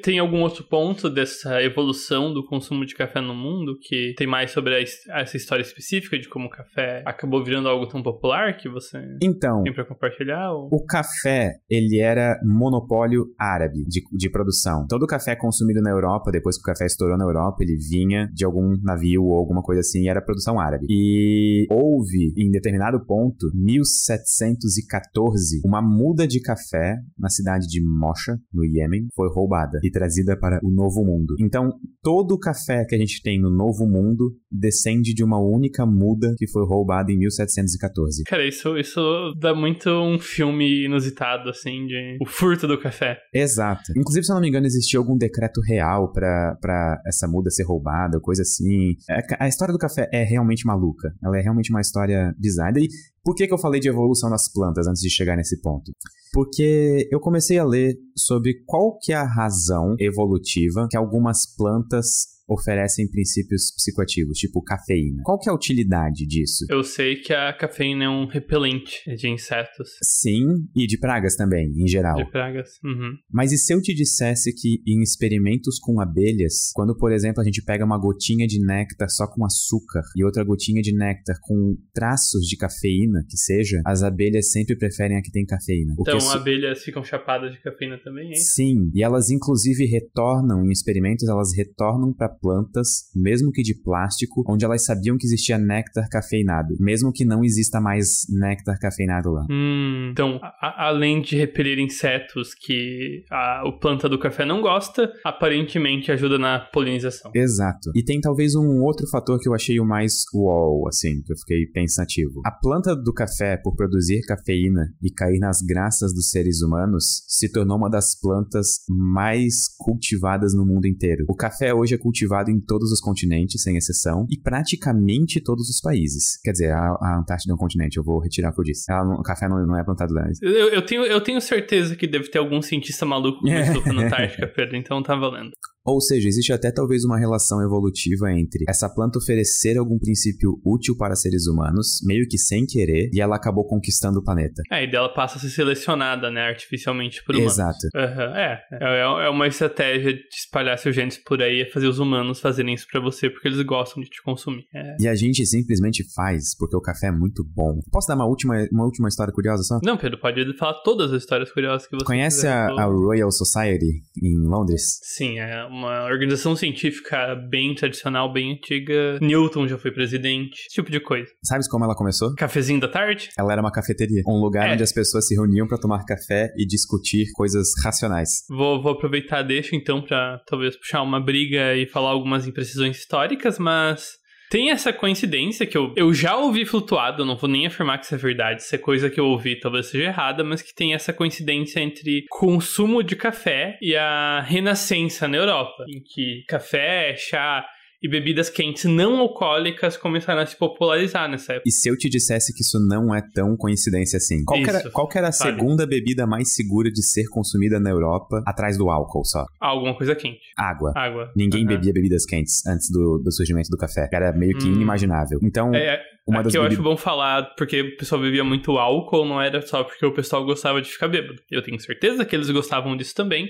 tem 0.02 0.18
algum 0.18 0.40
outro 0.40 0.64
ponto 0.64 1.10
dessa 1.10 1.62
evolução 1.62 2.32
do 2.32 2.44
consumo 2.44 2.86
de 2.86 2.94
café 2.94 3.20
no 3.20 3.34
mundo 3.34 3.76
que 3.80 4.14
tem 4.16 4.26
mais 4.26 4.50
sobre 4.50 4.82
essa 4.82 5.36
história 5.36 5.62
específica 5.62 6.18
de 6.18 6.28
como 6.28 6.46
o 6.46 6.50
café 6.50 7.02
acabou 7.04 7.44
virando 7.44 7.68
algo 7.68 7.86
tão 7.86 8.02
popular 8.02 8.56
que 8.56 8.68
você 8.68 8.98
então, 9.22 9.62
tem 9.62 9.72
para 9.72 9.84
compartilhar? 9.84 10.52
Ou... 10.52 10.68
O 10.72 10.84
café, 10.84 11.52
ele 11.68 12.00
era 12.00 12.38
monopólio 12.44 13.26
árabe 13.38 13.84
de, 13.86 14.02
de 14.12 14.30
produção. 14.30 14.86
Todo 14.88 15.02
o 15.02 15.06
café 15.06 15.36
consumido 15.36 15.82
na 15.82 15.90
Europa, 15.90 16.30
depois 16.30 16.56
que 16.56 16.62
o 16.62 16.72
café 16.72 16.86
estourou 16.86 17.18
na 17.18 17.24
Europa, 17.24 17.62
ele 17.62 17.76
vinha 17.76 18.28
de 18.32 18.44
algum 18.44 18.76
navio 18.82 19.24
ou 19.24 19.36
alguma 19.36 19.62
coisa 19.62 19.80
assim 19.80 20.04
e 20.04 20.08
era 20.08 20.22
produção 20.22 20.60
árabe. 20.60 20.86
E 20.88 21.66
houve, 21.70 22.32
em 22.36 22.50
determinado 22.50 23.04
ponto, 23.04 23.50
1714, 23.54 25.60
uma 25.64 25.82
muda 25.82 26.26
de 26.26 26.40
café 26.40 26.96
na 27.18 27.28
cidade 27.28 27.66
de 27.66 27.82
Mocha, 27.82 28.38
no 28.52 28.64
Iêmen, 28.64 29.08
foi 29.14 29.28
roubada 29.28 29.63
e 29.82 29.90
trazida 29.90 30.38
para 30.38 30.58
o 30.62 30.70
Novo 30.70 31.04
Mundo. 31.04 31.34
Então, 31.38 31.70
todo 32.02 32.32
o 32.32 32.38
café 32.38 32.84
que 32.88 32.94
a 32.94 32.98
gente 32.98 33.22
tem 33.22 33.40
no 33.40 33.50
Novo 33.50 33.86
Mundo 33.86 34.32
descende 34.50 35.14
de 35.14 35.24
uma 35.24 35.38
única 35.38 35.84
muda 35.86 36.34
que 36.36 36.48
foi 36.48 36.64
roubada 36.66 37.12
em 37.12 37.18
1714. 37.18 38.24
Cara, 38.24 38.46
isso, 38.46 38.76
isso 38.76 39.00
dá 39.38 39.54
muito 39.54 39.90
um 39.90 40.18
filme 40.18 40.84
inusitado, 40.84 41.48
assim, 41.48 41.86
de 41.86 42.18
o 42.20 42.26
furto 42.26 42.66
do 42.66 42.78
café. 42.78 43.18
Exato. 43.32 43.92
Inclusive, 43.96 44.24
se 44.24 44.32
eu 44.32 44.34
não 44.34 44.42
me 44.42 44.48
engano, 44.48 44.66
existia 44.66 44.98
algum 44.98 45.16
decreto 45.16 45.60
real 45.60 46.12
para 46.12 47.00
essa 47.06 47.26
muda 47.28 47.50
ser 47.50 47.64
roubada, 47.64 48.20
coisa 48.20 48.42
assim. 48.42 48.94
É, 49.10 49.20
a 49.38 49.48
história 49.48 49.72
do 49.72 49.78
café 49.78 50.08
é 50.12 50.22
realmente 50.24 50.66
maluca. 50.66 51.12
Ela 51.22 51.38
é 51.38 51.42
realmente 51.42 51.70
uma 51.70 51.80
história 51.80 52.34
bizarra. 52.38 52.64
E 52.78 52.88
por 53.24 53.34
que, 53.34 53.46
que 53.46 53.54
eu 53.54 53.58
falei 53.58 53.80
de 53.80 53.88
evolução 53.88 54.28
nas 54.28 54.52
plantas 54.52 54.86
antes 54.86 55.00
de 55.00 55.08
chegar 55.08 55.34
nesse 55.34 55.60
ponto? 55.62 55.90
Porque 56.32 57.08
eu 57.10 57.18
comecei 57.18 57.58
a 57.58 57.64
ler 57.64 57.96
sobre 58.14 58.62
qual 58.66 58.98
que 59.00 59.12
é 59.12 59.16
a 59.16 59.24
razão 59.24 59.96
evolutiva 59.98 60.86
que 60.90 60.96
algumas 60.96 61.46
plantas 61.56 62.33
oferecem 62.48 63.08
princípios 63.08 63.72
psicoativos, 63.74 64.38
tipo 64.38 64.62
cafeína. 64.62 65.22
Qual 65.24 65.38
que 65.38 65.48
é 65.48 65.52
a 65.52 65.54
utilidade 65.54 66.26
disso? 66.26 66.66
Eu 66.68 66.82
sei 66.82 67.16
que 67.16 67.32
a 67.32 67.52
cafeína 67.52 68.04
é 68.04 68.08
um 68.08 68.26
repelente 68.26 69.02
de 69.16 69.28
insetos. 69.28 69.90
Sim, 70.02 70.44
e 70.74 70.86
de 70.86 70.98
pragas 70.98 71.36
também, 71.36 71.72
em 71.76 71.88
geral. 71.88 72.16
De 72.16 72.30
pragas, 72.30 72.70
uhum. 72.84 73.14
Mas 73.32 73.52
e 73.52 73.58
se 73.58 73.72
eu 73.72 73.80
te 73.80 73.94
dissesse 73.94 74.54
que 74.54 74.82
em 74.86 75.02
experimentos 75.02 75.78
com 75.78 76.00
abelhas, 76.00 76.70
quando, 76.74 76.96
por 76.96 77.12
exemplo, 77.12 77.40
a 77.40 77.44
gente 77.44 77.62
pega 77.62 77.84
uma 77.84 77.98
gotinha 77.98 78.46
de 78.46 78.64
néctar 78.64 79.08
só 79.10 79.26
com 79.26 79.44
açúcar 79.44 80.02
e 80.16 80.24
outra 80.24 80.44
gotinha 80.44 80.82
de 80.82 80.94
néctar 80.94 81.36
com 81.42 81.76
traços 81.92 82.46
de 82.46 82.56
cafeína, 82.56 83.24
que 83.28 83.36
seja, 83.36 83.80
as 83.84 84.02
abelhas 84.02 84.50
sempre 84.50 84.76
preferem 84.76 85.16
a 85.16 85.22
que 85.22 85.30
tem 85.30 85.44
cafeína. 85.44 85.94
Então, 85.98 86.20
su... 86.20 86.36
abelhas 86.36 86.82
ficam 86.82 87.04
chapadas 87.04 87.52
de 87.52 87.60
cafeína 87.60 87.98
também, 88.02 88.28
hein? 88.28 88.36
Sim, 88.36 88.90
e 88.94 89.02
elas 89.02 89.30
inclusive 89.30 89.84
retornam, 89.86 90.64
em 90.64 90.70
experimentos, 90.70 91.28
elas 91.28 91.54
retornam 91.56 92.12
para 92.12 92.33
plantas, 92.40 93.10
mesmo 93.14 93.50
que 93.50 93.62
de 93.62 93.74
plástico, 93.74 94.44
onde 94.48 94.64
elas 94.64 94.84
sabiam 94.84 95.16
que 95.16 95.26
existia 95.26 95.58
néctar 95.58 96.08
cafeinado, 96.08 96.74
mesmo 96.78 97.12
que 97.12 97.24
não 97.24 97.44
exista 97.44 97.80
mais 97.80 98.26
néctar 98.28 98.78
cafeinado 98.78 99.30
lá. 99.30 99.46
Hum, 99.50 100.10
então, 100.12 100.38
a, 100.42 100.88
além 100.88 101.22
de 101.22 101.36
repelir 101.36 101.78
insetos 101.78 102.54
que 102.54 103.24
a, 103.30 103.62
a 103.66 103.72
planta 103.72 104.08
do 104.08 104.18
café 104.18 104.44
não 104.44 104.60
gosta, 104.60 105.12
aparentemente 105.24 106.10
ajuda 106.10 106.38
na 106.38 106.60
polinização. 106.60 107.30
Exato. 107.34 107.90
E 107.94 108.02
tem 108.02 108.20
talvez 108.20 108.54
um 108.54 108.82
outro 108.82 109.06
fator 109.08 109.38
que 109.38 109.48
eu 109.48 109.54
achei 109.54 109.78
o 109.78 109.84
mais 109.84 110.24
wow, 110.32 110.88
assim, 110.88 111.22
que 111.22 111.32
eu 111.32 111.36
fiquei 111.36 111.66
pensativo. 111.66 112.40
A 112.44 112.50
planta 112.50 112.94
do 112.96 113.12
café, 113.12 113.56
por 113.56 113.74
produzir 113.74 114.20
cafeína 114.26 114.92
e 115.02 115.10
cair 115.10 115.38
nas 115.38 115.58
graças 115.60 116.12
dos 116.12 116.30
seres 116.30 116.62
humanos, 116.62 117.24
se 117.26 117.50
tornou 117.50 117.76
uma 117.76 117.90
das 117.90 118.18
plantas 118.18 118.80
mais 118.88 119.68
cultivadas 119.78 120.54
no 120.54 120.64
mundo 120.64 120.86
inteiro. 120.86 121.24
O 121.28 121.36
café 121.36 121.72
hoje 121.74 121.94
é 121.94 121.98
cultivado 121.98 122.23
cultivado 122.24 122.50
em 122.50 122.60
todos 122.60 122.90
os 122.90 123.00
continentes, 123.00 123.62
sem 123.62 123.76
exceção, 123.76 124.26
e 124.30 124.38
praticamente 124.38 125.40
todos 125.40 125.68
os 125.68 125.80
países. 125.80 126.40
Quer 126.42 126.52
dizer, 126.52 126.72
a, 126.72 126.78
a 126.78 127.18
Antártida 127.20 127.52
é 127.52 127.54
um 127.54 127.58
continente, 127.58 127.96
eu 127.96 128.04
vou 128.04 128.18
retirar 128.20 128.50
o 128.50 128.54
que 128.54 128.60
eu 128.60 128.64
disse. 128.64 128.90
Ela, 128.90 129.14
o 129.14 129.22
café 129.22 129.48
não, 129.48 129.64
não 129.66 129.78
é 129.78 129.84
plantado 129.84 130.12
lá. 130.14 130.26
Eu, 130.42 130.68
eu, 130.68 130.84
tenho, 130.84 131.04
eu 131.04 131.20
tenho 131.20 131.40
certeza 131.40 131.94
que 131.94 132.06
deve 132.06 132.30
ter 132.30 132.38
algum 132.38 132.60
cientista 132.62 133.04
maluco 133.04 133.42
que 133.42 133.50
é. 133.52 133.92
na 133.92 134.06
Antártica, 134.06 134.46
Pedro, 134.46 134.76
então 134.76 135.02
tá 135.02 135.14
valendo. 135.14 135.52
Ou 135.84 136.00
seja, 136.00 136.28
existe 136.28 136.52
até 136.52 136.72
talvez 136.72 137.04
uma 137.04 137.18
relação 137.18 137.62
evolutiva 137.62 138.32
entre 138.32 138.64
essa 138.68 138.88
planta 138.88 139.18
oferecer 139.18 139.76
algum 139.76 139.98
princípio 139.98 140.60
útil 140.64 140.96
para 140.96 141.14
seres 141.14 141.46
humanos, 141.46 141.98
meio 142.04 142.26
que 142.26 142.38
sem 142.38 142.64
querer, 142.64 143.10
e 143.12 143.20
ela 143.20 143.36
acabou 143.36 143.66
conquistando 143.66 144.18
o 144.18 144.24
planeta. 144.24 144.62
É, 144.70 144.84
e 144.84 144.90
dela 144.90 145.12
passa 145.12 145.36
a 145.36 145.40
ser 145.40 145.50
selecionada, 145.50 146.30
né, 146.30 146.48
artificialmente 146.48 147.22
por 147.24 147.34
humanos. 147.34 147.52
Exato. 147.52 147.86
Uhum, 147.94 148.36
é, 148.36 148.62
é, 148.72 149.26
é 149.26 149.28
uma 149.28 149.46
estratégia 149.46 150.14
de 150.14 150.26
espalhar 150.34 150.78
seus 150.78 150.94
genes 150.94 151.18
por 151.18 151.42
aí 151.42 151.62
e 151.62 151.70
fazer 151.70 151.86
os 151.86 151.98
humanos 151.98 152.40
fazerem 152.40 152.74
isso 152.74 152.86
para 152.90 153.00
você 153.00 153.28
porque 153.28 153.48
eles 153.48 153.60
gostam 153.62 154.02
de 154.02 154.08
te 154.08 154.22
consumir. 154.22 154.64
É. 154.74 154.96
E 155.00 155.08
a 155.08 155.14
gente 155.14 155.44
simplesmente 155.44 156.04
faz 156.14 156.56
porque 156.56 156.76
o 156.76 156.80
café 156.80 157.08
é 157.08 157.12
muito 157.12 157.44
bom. 157.44 157.78
Posso 157.92 158.08
dar 158.08 158.14
uma 158.14 158.26
última, 158.26 158.54
uma 158.72 158.84
última 158.84 159.08
história 159.08 159.32
curiosa 159.32 159.62
só? 159.62 159.78
Não, 159.82 159.98
Pedro, 159.98 160.18
pode 160.18 160.56
falar 160.56 160.74
todas 160.82 161.12
as 161.12 161.22
histórias 161.22 161.52
curiosas 161.52 161.86
que 161.86 161.94
você 161.94 162.04
Conhece 162.04 162.46
a, 162.46 162.66
a, 162.66 162.84
Royal 162.84 163.30
Society 163.30 164.02
em 164.22 164.38
Londres? 164.38 165.00
Sim, 165.02 165.38
é 165.38 165.64
uma 165.74 166.04
organização 166.04 166.54
científica 166.54 167.34
bem 167.34 167.74
tradicional, 167.74 168.32
bem 168.32 168.52
antiga. 168.52 169.18
Newton 169.20 169.66
já 169.66 169.76
foi 169.76 169.90
presidente, 169.90 170.54
esse 170.60 170.74
tipo 170.76 170.90
de 170.90 171.00
coisa. 171.00 171.28
Sabes 171.42 171.68
como 171.68 171.84
ela 171.84 171.94
começou? 171.94 172.34
Cafezinho 172.36 172.80
da 172.80 172.88
tarde? 172.88 173.30
Ela 173.36 173.52
era 173.52 173.60
uma 173.60 173.72
cafeteria, 173.72 174.22
um 174.26 174.40
lugar 174.40 174.68
é. 174.68 174.72
onde 174.72 174.82
as 174.82 174.92
pessoas 174.92 175.26
se 175.26 175.34
reuniam 175.34 175.66
para 175.66 175.78
tomar 175.78 176.04
café 176.04 176.52
e 176.56 176.64
discutir 176.64 177.26
coisas 177.34 177.68
racionais. 177.84 178.44
Vou, 178.48 178.80
vou 178.80 178.92
aproveitar 178.92 179.42
deixa 179.42 179.74
então 179.74 180.00
para 180.00 180.40
talvez 180.46 180.76
puxar 180.76 181.02
uma 181.02 181.20
briga 181.20 181.74
e 181.74 181.86
falar 181.86 182.10
algumas 182.10 182.46
imprecisões 182.46 182.96
históricas, 182.98 183.58
mas 183.58 184.23
tem 184.50 184.70
essa 184.70 184.92
coincidência 184.92 185.66
que 185.66 185.76
eu, 185.76 185.92
eu 185.96 186.12
já 186.12 186.36
ouvi 186.36 186.64
flutuado, 186.64 187.24
não 187.24 187.36
vou 187.36 187.48
nem 187.48 187.66
afirmar 187.66 187.98
que 187.98 188.06
isso 188.06 188.14
é 188.14 188.18
verdade, 188.18 188.62
isso 188.62 188.74
é 188.74 188.78
coisa 188.78 189.10
que 189.10 189.18
eu 189.18 189.26
ouvi, 189.26 189.58
talvez 189.58 189.86
seja 189.86 190.04
errada, 190.04 190.44
mas 190.44 190.62
que 190.62 190.74
tem 190.74 190.94
essa 190.94 191.12
coincidência 191.12 191.80
entre 191.80 192.24
consumo 192.30 193.02
de 193.02 193.16
café 193.16 193.78
e 193.80 193.96
a 193.96 194.40
renascença 194.40 195.26
na 195.26 195.36
Europa, 195.36 195.84
em 195.88 196.00
que 196.00 196.44
café, 196.48 197.16
chá 197.16 197.66
e 198.04 198.08
bebidas 198.08 198.50
quentes 198.50 198.84
não 198.84 199.16
alcoólicas 199.16 199.96
começaram 199.96 200.42
a 200.42 200.46
se 200.46 200.54
popularizar 200.54 201.26
nessa 201.26 201.54
época. 201.54 201.66
E 201.66 201.72
se 201.72 201.88
eu 201.88 201.96
te 201.96 202.10
dissesse 202.10 202.52
que 202.52 202.60
isso 202.60 202.78
não 202.78 203.14
é 203.14 203.22
tão 203.34 203.56
coincidência 203.56 204.18
assim? 204.18 204.44
Qual, 204.44 204.60
era, 204.60 204.90
qual 204.90 205.08
era 205.14 205.28
a 205.28 205.32
segunda 205.32 205.86
bebida 205.86 206.26
mais 206.26 206.54
segura 206.54 206.90
de 206.90 207.02
ser 207.02 207.30
consumida 207.30 207.80
na 207.80 207.88
Europa 207.88 208.42
atrás 208.46 208.76
do 208.76 208.90
álcool 208.90 209.24
só? 209.24 209.46
Alguma 209.58 209.96
coisa 209.96 210.14
quente. 210.14 210.42
Água. 210.54 210.92
Água. 210.94 211.32
Ninguém 211.34 211.62
uhum. 211.62 211.68
bebia 211.68 211.94
bebidas 211.94 212.26
quentes 212.26 212.66
antes 212.66 212.90
do, 212.90 213.22
do 213.24 213.32
surgimento 213.32 213.70
do 213.70 213.78
café. 213.78 214.06
Era 214.12 214.32
meio 214.32 214.58
que 214.58 214.66
hum. 214.66 214.74
inimaginável. 214.74 215.38
Então. 215.42 215.74
É, 215.74 215.98
uma 216.28 216.42
das 216.42 216.52
que 216.52 216.58
eu 216.58 216.62
acho 216.62 216.82
bom 216.82 216.98
falar, 216.98 217.54
porque 217.56 217.80
o 217.80 217.96
pessoal 217.96 218.20
bebia 218.20 218.44
muito 218.44 218.72
álcool, 218.76 219.24
não 219.24 219.40
era 219.40 219.62
só 219.62 219.82
porque 219.82 220.04
o 220.04 220.12
pessoal 220.12 220.44
gostava 220.44 220.82
de 220.82 220.90
ficar 220.90 221.08
bêbado. 221.08 221.40
Eu 221.50 221.62
tenho 221.62 221.80
certeza 221.80 222.22
que 222.26 222.36
eles 222.36 222.50
gostavam 222.50 222.94
disso 222.98 223.14
também 223.14 223.48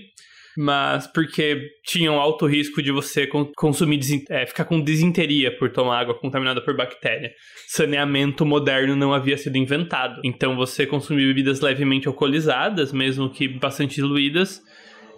mas 0.56 1.06
porque 1.06 1.70
tinham 1.84 2.20
alto 2.20 2.46
risco 2.46 2.82
de 2.82 2.90
você 2.90 3.28
consumir, 3.56 4.00
é, 4.30 4.46
ficar 4.46 4.64
com 4.64 4.80
desinteria 4.80 5.56
por 5.56 5.70
tomar 5.70 6.00
água 6.00 6.18
contaminada 6.18 6.62
por 6.62 6.76
bactéria. 6.76 7.32
Saneamento 7.66 8.46
moderno 8.46 8.94
não 8.96 9.12
havia 9.12 9.36
sido 9.36 9.56
inventado. 9.56 10.20
Então 10.24 10.56
você 10.56 10.86
consumir 10.86 11.26
bebidas 11.26 11.60
levemente 11.60 12.08
alcoolizadas, 12.08 12.92
mesmo 12.92 13.30
que 13.30 13.48
bastante 13.48 13.96
diluídas, 13.96 14.62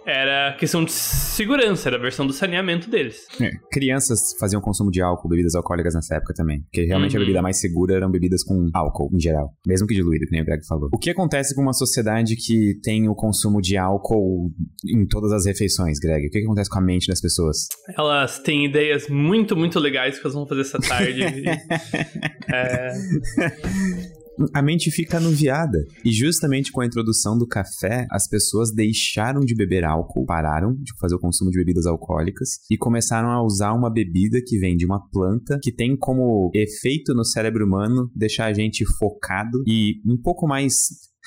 era 0.07 0.55
questão 0.57 0.85
de 0.85 0.91
segurança, 0.93 1.89
era 1.89 1.97
a 1.97 1.99
versão 1.99 2.25
do 2.25 2.31
saneamento 2.31 2.89
deles. 2.89 3.25
É, 3.41 3.51
crianças 3.69 4.33
faziam 4.39 4.61
consumo 4.61 4.89
de 4.89 5.01
álcool, 5.01 5.27
bebidas 5.27 5.53
alcoólicas 5.53 5.93
nessa 5.93 6.15
época 6.15 6.33
também. 6.33 6.61
Porque 6.61 6.85
realmente 6.85 7.17
uhum. 7.17 7.21
a 7.21 7.25
bebida 7.25 7.41
mais 7.41 7.59
segura 7.59 7.95
eram 7.95 8.09
bebidas 8.09 8.41
com 8.41 8.69
álcool, 8.73 9.09
em 9.13 9.19
geral. 9.19 9.51
Mesmo 9.67 9.85
que 9.85 9.93
diluído, 9.93 10.25
que 10.25 10.31
nem 10.31 10.41
o 10.41 10.45
Greg 10.45 10.65
falou. 10.65 10.89
O 10.93 10.97
que 10.97 11.09
acontece 11.09 11.53
com 11.53 11.61
uma 11.61 11.73
sociedade 11.73 12.37
que 12.37 12.79
tem 12.81 13.09
o 13.09 13.15
consumo 13.15 13.61
de 13.61 13.75
álcool 13.75 14.49
em 14.85 15.05
todas 15.05 15.33
as 15.33 15.45
refeições, 15.45 15.99
Greg? 15.99 16.27
O 16.27 16.29
que 16.29 16.39
acontece 16.39 16.69
com 16.69 16.79
a 16.79 16.81
mente 16.81 17.07
das 17.07 17.19
pessoas? 17.19 17.67
Elas 17.97 18.39
têm 18.39 18.65
ideias 18.65 19.09
muito, 19.09 19.57
muito 19.57 19.77
legais 19.77 20.15
que 20.17 20.21
elas 20.21 20.33
vão 20.33 20.47
fazer 20.47 20.61
essa 20.61 20.79
tarde. 20.79 21.21
é 22.49 24.16
a 24.53 24.61
mente 24.61 24.91
fica 24.91 25.17
anuviada. 25.17 25.85
E 26.03 26.11
justamente 26.11 26.71
com 26.71 26.81
a 26.81 26.85
introdução 26.85 27.37
do 27.37 27.47
café, 27.47 28.05
as 28.11 28.27
pessoas 28.27 28.71
deixaram 28.73 29.41
de 29.41 29.55
beber 29.55 29.83
álcool, 29.83 30.25
pararam 30.25 30.73
de 30.73 30.91
fazer 30.99 31.15
o 31.15 31.19
consumo 31.19 31.51
de 31.51 31.57
bebidas 31.57 31.85
alcoólicas 31.85 32.59
e 32.69 32.77
começaram 32.77 33.29
a 33.29 33.43
usar 33.43 33.73
uma 33.73 33.91
bebida 33.91 34.39
que 34.45 34.57
vem 34.59 34.75
de 34.75 34.85
uma 34.85 34.99
planta 35.09 35.59
que 35.61 35.71
tem 35.71 35.95
como 35.97 36.51
efeito 36.53 37.13
no 37.13 37.25
cérebro 37.25 37.65
humano 37.65 38.11
deixar 38.15 38.45
a 38.45 38.53
gente 38.53 38.85
focado 38.85 39.63
e 39.67 40.01
um 40.05 40.17
pouco 40.17 40.47
mais 40.47 40.73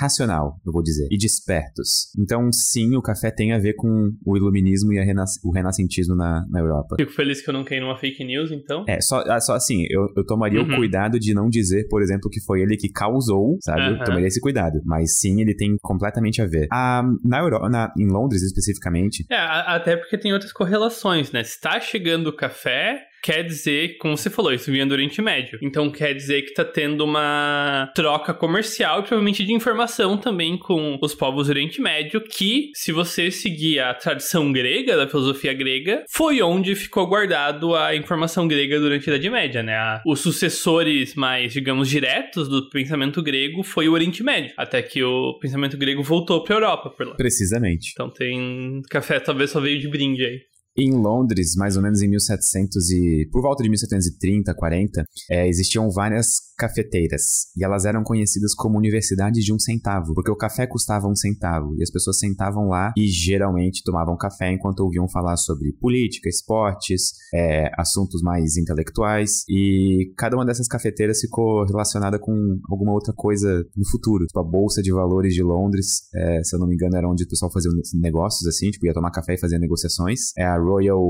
racional, 0.00 0.56
eu 0.64 0.72
vou 0.72 0.82
dizer, 0.82 1.08
e 1.10 1.18
despertos. 1.18 2.10
Então, 2.18 2.50
sim, 2.52 2.96
o 2.96 3.02
café 3.02 3.30
tem 3.30 3.52
a 3.52 3.58
ver 3.58 3.74
com 3.74 4.12
o 4.24 4.36
iluminismo 4.36 4.92
e 4.92 5.04
renas 5.04 5.32
o 5.44 5.52
renascentismo 5.52 6.16
na, 6.16 6.44
na 6.48 6.60
Europa. 6.60 6.96
Fico 6.98 7.12
feliz 7.12 7.42
que 7.42 7.50
eu 7.50 7.54
não 7.54 7.64
caí 7.64 7.80
numa 7.80 7.96
fake 7.98 8.24
news, 8.24 8.50
então. 8.50 8.84
É, 8.88 9.00
só, 9.00 9.22
ah, 9.26 9.40
só 9.40 9.54
assim, 9.54 9.84
eu, 9.90 10.08
eu 10.16 10.24
tomaria 10.24 10.60
uhum. 10.60 10.72
o 10.72 10.76
cuidado 10.76 11.18
de 11.18 11.34
não 11.34 11.48
dizer, 11.48 11.86
por 11.88 12.02
exemplo, 12.02 12.30
que 12.30 12.40
foi 12.40 12.62
ele 12.62 12.76
que 12.76 12.88
causou, 12.88 13.58
sabe? 13.60 13.80
Uhum. 13.82 13.98
Eu 13.98 14.04
tomaria 14.04 14.26
esse 14.26 14.40
cuidado. 14.40 14.80
Mas 14.84 15.18
sim, 15.18 15.40
ele 15.40 15.54
tem 15.54 15.76
completamente 15.82 16.40
a 16.40 16.46
ver. 16.46 16.66
Ah, 16.72 17.02
na 17.24 17.38
Europa, 17.38 17.68
na, 17.68 17.92
em 17.98 18.06
Londres 18.06 18.42
especificamente. 18.42 19.24
É, 19.30 19.36
até 19.36 19.96
porque 19.96 20.16
tem 20.16 20.32
outras 20.32 20.52
correlações, 20.52 21.30
né? 21.32 21.42
Se 21.44 21.60
tá 21.60 21.80
chegando 21.80 22.28
o 22.28 22.36
café, 22.36 23.09
quer 23.22 23.42
dizer, 23.42 23.96
como 23.98 24.16
você 24.16 24.30
falou, 24.30 24.52
isso 24.52 24.70
vinha 24.70 24.86
do 24.86 24.92
Oriente 24.92 25.20
Médio. 25.22 25.58
Então 25.62 25.90
quer 25.90 26.14
dizer 26.14 26.42
que 26.42 26.54
tá 26.54 26.64
tendo 26.64 27.04
uma 27.04 27.90
troca 27.94 28.32
comercial 28.34 29.00
e 29.00 29.02
provavelmente 29.02 29.44
de 29.44 29.52
informação 29.52 30.16
também 30.16 30.58
com 30.58 30.98
os 31.00 31.14
povos 31.14 31.46
do 31.46 31.50
Oriente 31.50 31.80
Médio, 31.80 32.20
que, 32.20 32.70
se 32.74 32.92
você 32.92 33.30
seguir 33.30 33.80
a 33.80 33.94
tradição 33.94 34.52
grega, 34.52 34.96
da 34.96 35.06
filosofia 35.06 35.52
grega, 35.52 36.04
foi 36.10 36.42
onde 36.42 36.74
ficou 36.74 37.06
guardado 37.06 37.74
a 37.74 37.94
informação 37.94 38.46
grega 38.46 38.78
durante 38.78 39.08
a 39.08 39.14
Idade 39.14 39.30
Média, 39.30 39.62
né? 39.62 40.00
Os 40.06 40.20
sucessores 40.20 41.14
mais, 41.14 41.52
digamos, 41.52 41.88
diretos 41.88 42.48
do 42.48 42.68
pensamento 42.70 43.22
grego 43.22 43.62
foi 43.62 43.88
o 43.88 43.92
Oriente 43.92 44.22
Médio, 44.22 44.52
até 44.56 44.82
que 44.82 45.02
o 45.02 45.38
pensamento 45.38 45.76
grego 45.76 46.02
voltou 46.02 46.42
pra 46.42 46.56
Europa 46.56 46.90
por 46.90 47.06
lá. 47.06 47.14
Precisamente. 47.14 47.90
Então 47.92 48.10
tem 48.10 48.82
café 48.90 49.20
talvez 49.20 49.50
só 49.50 49.60
veio 49.60 49.78
de 49.78 49.88
brinde 49.88 50.24
aí. 50.24 50.40
Em 50.80 50.92
Londres, 50.92 51.54
mais 51.56 51.76
ou 51.76 51.82
menos 51.82 52.00
em 52.00 52.08
1700 52.08 52.90
e 52.90 53.28
por 53.30 53.42
volta 53.42 53.62
de 53.62 53.68
1730, 53.68 54.54
40, 54.54 55.04
é, 55.30 55.46
existiam 55.46 55.90
várias 55.90 56.49
cafeteiras 56.60 57.46
e 57.56 57.64
elas 57.64 57.86
eram 57.86 58.02
conhecidas 58.04 58.54
como 58.54 58.76
universidades 58.76 59.42
de 59.42 59.52
um 59.52 59.58
centavo, 59.58 60.12
porque 60.12 60.30
o 60.30 60.36
café 60.36 60.66
custava 60.66 61.08
um 61.08 61.16
centavo 61.16 61.74
e 61.78 61.82
as 61.82 61.90
pessoas 61.90 62.18
sentavam 62.18 62.68
lá 62.68 62.92
e 62.94 63.06
geralmente 63.06 63.82
tomavam 63.82 64.14
café 64.16 64.52
enquanto 64.52 64.80
ouviam 64.80 65.08
falar 65.08 65.38
sobre 65.38 65.72
política, 65.80 66.28
esportes, 66.28 67.12
é, 67.32 67.70
assuntos 67.78 68.20
mais 68.20 68.58
intelectuais 68.58 69.44
e 69.48 70.12
cada 70.18 70.36
uma 70.36 70.44
dessas 70.44 70.68
cafeteiras 70.68 71.20
ficou 71.20 71.64
relacionada 71.64 72.18
com 72.18 72.32
alguma 72.70 72.92
outra 72.92 73.14
coisa 73.14 73.64
no 73.74 73.88
futuro, 73.88 74.26
tipo 74.26 74.38
a 74.38 74.44
bolsa 74.44 74.82
de 74.82 74.92
valores 74.92 75.32
de 75.32 75.42
Londres, 75.42 76.02
é, 76.14 76.44
se 76.44 76.54
eu 76.54 76.60
não 76.60 76.66
me 76.66 76.74
engano 76.74 76.96
era 76.96 77.08
onde 77.08 77.24
o 77.24 77.28
pessoal 77.28 77.50
fazia 77.50 77.70
negócios 77.94 78.46
assim, 78.46 78.70
tipo 78.70 78.84
ia 78.84 78.92
tomar 78.92 79.10
café 79.10 79.34
e 79.34 79.40
fazer 79.40 79.58
negociações. 79.58 80.36
É, 80.36 80.44
a 80.44 80.58
Royal 80.58 81.00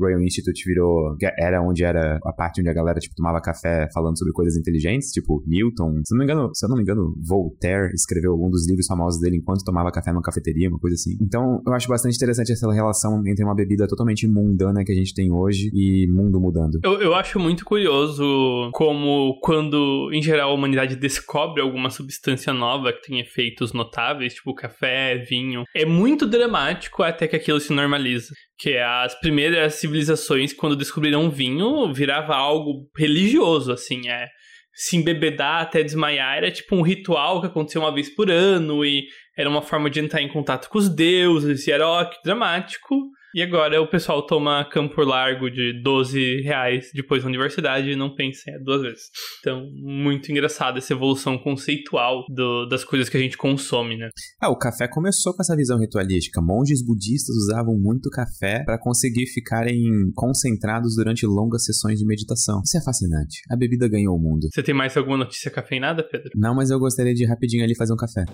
Royal 0.00 0.22
Institute 0.22 0.64
virou 0.66 1.14
era 1.38 1.60
onde 1.60 1.84
era 1.84 2.18
a 2.24 2.32
parte 2.32 2.60
onde 2.60 2.70
a 2.70 2.74
galera 2.74 2.98
tipo 2.98 3.14
tomava 3.14 3.40
café 3.42 3.86
falando 3.92 4.18
sobre 4.18 4.32
coisas 4.32 4.56
inteligentes 4.56 4.93
diferentes, 4.94 5.10
tipo 5.10 5.42
Milton. 5.46 6.02
Se 6.04 6.14
eu 6.14 6.18
não 6.18 6.24
me 6.24 6.32
engano, 6.32 6.50
se 6.54 6.64
eu 6.64 6.68
não 6.68 6.76
me 6.76 6.82
engano, 6.82 7.14
Voltaire 7.26 7.92
escreveu 7.94 8.32
algum 8.32 8.50
dos 8.50 8.68
livros 8.68 8.86
famosos 8.86 9.20
dele 9.20 9.36
enquanto 9.36 9.64
tomava 9.64 9.90
café 9.90 10.12
numa 10.12 10.22
cafeteria, 10.22 10.68
uma 10.68 10.78
coisa 10.78 10.94
assim. 10.94 11.16
Então, 11.20 11.60
eu 11.66 11.72
acho 11.72 11.88
bastante 11.88 12.16
interessante 12.16 12.52
essa 12.52 12.70
relação 12.72 13.22
entre 13.26 13.44
uma 13.44 13.54
bebida 13.54 13.86
totalmente 13.86 14.26
mundana 14.26 14.84
que 14.84 14.92
a 14.92 14.94
gente 14.94 15.14
tem 15.14 15.32
hoje 15.32 15.70
e 15.72 16.06
mundo 16.08 16.40
mudando. 16.40 16.78
Eu, 16.82 17.00
eu 17.00 17.14
acho 17.14 17.38
muito 17.38 17.64
curioso 17.64 18.70
como 18.72 19.38
quando, 19.40 20.10
em 20.12 20.22
geral, 20.22 20.50
a 20.50 20.54
humanidade 20.54 20.96
descobre 20.96 21.60
alguma 21.60 21.90
substância 21.90 22.52
nova 22.52 22.92
que 22.92 23.02
tem 23.02 23.20
efeitos 23.20 23.72
notáveis, 23.72 24.34
tipo 24.34 24.54
café, 24.54 25.18
vinho, 25.18 25.64
é 25.74 25.84
muito 25.84 26.26
dramático 26.26 27.02
até 27.02 27.26
que 27.26 27.36
aquilo 27.36 27.60
se 27.60 27.72
normaliza 27.72 28.32
que 28.58 28.78
as 28.78 29.18
primeiras 29.18 29.74
civilizações, 29.74 30.52
quando 30.52 30.76
descobriram 30.76 31.30
vinho, 31.30 31.92
virava 31.92 32.34
algo 32.34 32.88
religioso, 32.96 33.72
assim, 33.72 34.08
é 34.08 34.28
se 34.74 34.96
embebedar 34.96 35.62
até 35.62 35.82
desmaiar 35.82 36.38
era 36.38 36.50
tipo 36.50 36.74
um 36.74 36.82
ritual 36.82 37.40
que 37.40 37.46
acontecia 37.46 37.80
uma 37.80 37.94
vez 37.94 38.08
por 38.08 38.30
ano 38.30 38.84
e 38.84 39.06
era 39.36 39.48
uma 39.48 39.62
forma 39.62 39.90
de 39.90 40.00
entrar 40.00 40.22
em 40.22 40.28
contato 40.28 40.68
com 40.68 40.78
os 40.78 40.88
deuses 40.88 41.66
e 41.66 41.72
era 41.72 41.88
ó, 41.88 42.04
que 42.04 42.16
dramático. 42.24 42.94
E 43.34 43.42
agora 43.42 43.82
o 43.82 43.88
pessoal 43.88 44.24
toma 44.24 44.64
campo 44.70 45.02
largo 45.02 45.50
de 45.50 45.82
12 45.82 46.42
reais 46.42 46.90
depois 46.94 47.24
da 47.24 47.28
universidade 47.28 47.90
e 47.90 47.96
não 47.96 48.14
pensa 48.14 48.42
é, 48.48 48.60
duas 48.60 48.82
vezes. 48.82 49.06
Então, 49.40 49.68
muito 49.72 50.30
engraçado 50.30 50.78
essa 50.78 50.92
evolução 50.92 51.36
conceitual 51.36 52.24
do, 52.28 52.64
das 52.66 52.84
coisas 52.84 53.08
que 53.08 53.16
a 53.16 53.20
gente 53.20 53.36
consome, 53.36 53.96
né? 53.96 54.08
Ah, 54.40 54.50
o 54.50 54.56
café 54.56 54.86
começou 54.86 55.34
com 55.34 55.42
essa 55.42 55.56
visão 55.56 55.80
ritualística. 55.80 56.40
Monges 56.40 56.80
budistas 56.86 57.34
usavam 57.34 57.76
muito 57.76 58.08
café 58.08 58.62
para 58.64 58.78
conseguir 58.78 59.26
ficarem 59.26 59.82
concentrados 60.14 60.94
durante 60.94 61.26
longas 61.26 61.64
sessões 61.64 61.98
de 61.98 62.06
meditação. 62.06 62.60
Isso 62.64 62.78
é 62.78 62.84
fascinante. 62.84 63.40
A 63.50 63.56
bebida 63.56 63.88
ganhou 63.88 64.14
o 64.14 64.20
mundo. 64.20 64.46
Você 64.54 64.62
tem 64.62 64.74
mais 64.74 64.96
alguma 64.96 65.16
notícia 65.16 65.50
cafeinada, 65.50 66.04
Pedro? 66.08 66.30
Não, 66.36 66.54
mas 66.54 66.70
eu 66.70 66.78
gostaria 66.78 67.12
de 67.12 67.26
rapidinho 67.26 67.64
ali 67.64 67.74
fazer 67.74 67.92
um 67.92 67.96
café. 67.96 68.24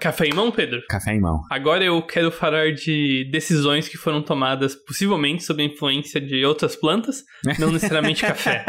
Café 0.00 0.26
em 0.26 0.34
mão, 0.34 0.50
Pedro? 0.50 0.82
Café 0.88 1.14
em 1.14 1.20
mão. 1.20 1.42
Agora 1.50 1.84
eu 1.84 2.00
quero 2.02 2.30
falar 2.30 2.72
de 2.72 3.28
decisões 3.30 3.86
que 3.86 3.98
foram 3.98 4.22
tomadas 4.22 4.74
possivelmente 4.74 5.44
sob 5.44 5.62
a 5.62 5.66
influência 5.66 6.20
de 6.20 6.44
outras 6.44 6.74
plantas, 6.74 7.22
não 7.58 7.70
necessariamente 7.72 8.22
café. 8.22 8.64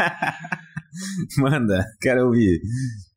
Manda, 1.38 1.84
quero 2.00 2.26
ouvir. 2.26 2.60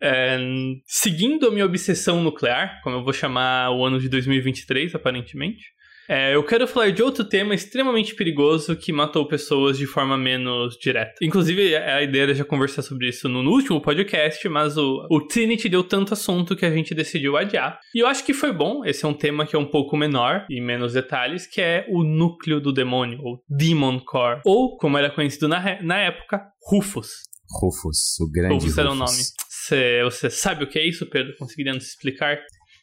É, 0.01 0.39
seguindo 0.85 1.47
a 1.47 1.51
minha 1.51 1.65
obsessão 1.65 2.23
nuclear, 2.23 2.79
como 2.83 2.95
eu 2.95 3.03
vou 3.03 3.11
chamar 3.11 3.71
o 3.71 3.85
ano 3.85 3.99
de 3.99 4.07
2023, 4.07 4.95
aparentemente, 4.95 5.74
é, 6.07 6.35
eu 6.35 6.43
quero 6.43 6.67
falar 6.67 6.91
de 6.91 7.01
outro 7.01 7.23
tema 7.23 7.55
extremamente 7.55 8.15
perigoso 8.15 8.75
que 8.75 8.91
matou 8.91 9.27
pessoas 9.27 9.77
de 9.77 9.85
forma 9.85 10.17
menos 10.17 10.77
direta. 10.77 11.15
Inclusive, 11.21 11.75
a 11.75 12.01
ideia 12.01 12.23
era 12.23 12.33
já 12.33 12.45
conversar 12.45 12.81
sobre 12.81 13.09
isso 13.09 13.27
no, 13.27 13.41
no 13.41 13.51
último 13.51 13.81
podcast, 13.81 14.47
mas 14.49 14.77
o, 14.77 15.07
o 15.09 15.21
Trinity 15.21 15.69
deu 15.69 15.83
tanto 15.83 16.13
assunto 16.13 16.55
que 16.55 16.65
a 16.65 16.71
gente 16.71 16.93
decidiu 16.93 17.37
adiar. 17.37 17.79
E 17.93 17.99
eu 17.99 18.07
acho 18.07 18.25
que 18.25 18.33
foi 18.33 18.51
bom, 18.51 18.85
esse 18.85 19.05
é 19.05 19.07
um 19.07 19.13
tema 19.13 19.45
que 19.45 19.55
é 19.55 19.59
um 19.59 19.65
pouco 19.65 19.97
menor 19.97 20.45
e 20.49 20.61
menos 20.61 20.93
detalhes, 20.93 21.47
que 21.47 21.61
é 21.61 21.85
o 21.89 22.03
núcleo 22.03 22.59
do 22.59 22.71
demônio, 22.71 23.19
ou 23.23 23.43
Demon 23.49 23.99
Core, 23.99 24.41
ou, 24.45 24.77
como 24.77 24.97
era 24.97 25.09
conhecido 25.09 25.47
na, 25.47 25.81
na 25.81 25.97
época, 25.97 26.41
Rufus. 26.69 27.09
Rufus, 27.59 28.19
o 28.19 28.31
grande 28.31 28.55
Rufus. 28.55 28.69
Rufus. 28.69 28.77
era 28.77 28.91
o 28.91 28.95
nome. 28.95 29.17
Você, 29.49 30.03
você 30.03 30.29
sabe 30.29 30.63
o 30.63 30.67
que 30.67 30.77
é 30.77 30.87
isso, 30.87 31.05
Pedro? 31.07 31.35
Conseguiria 31.37 31.73
nos 31.73 31.87
explicar? 31.87 32.37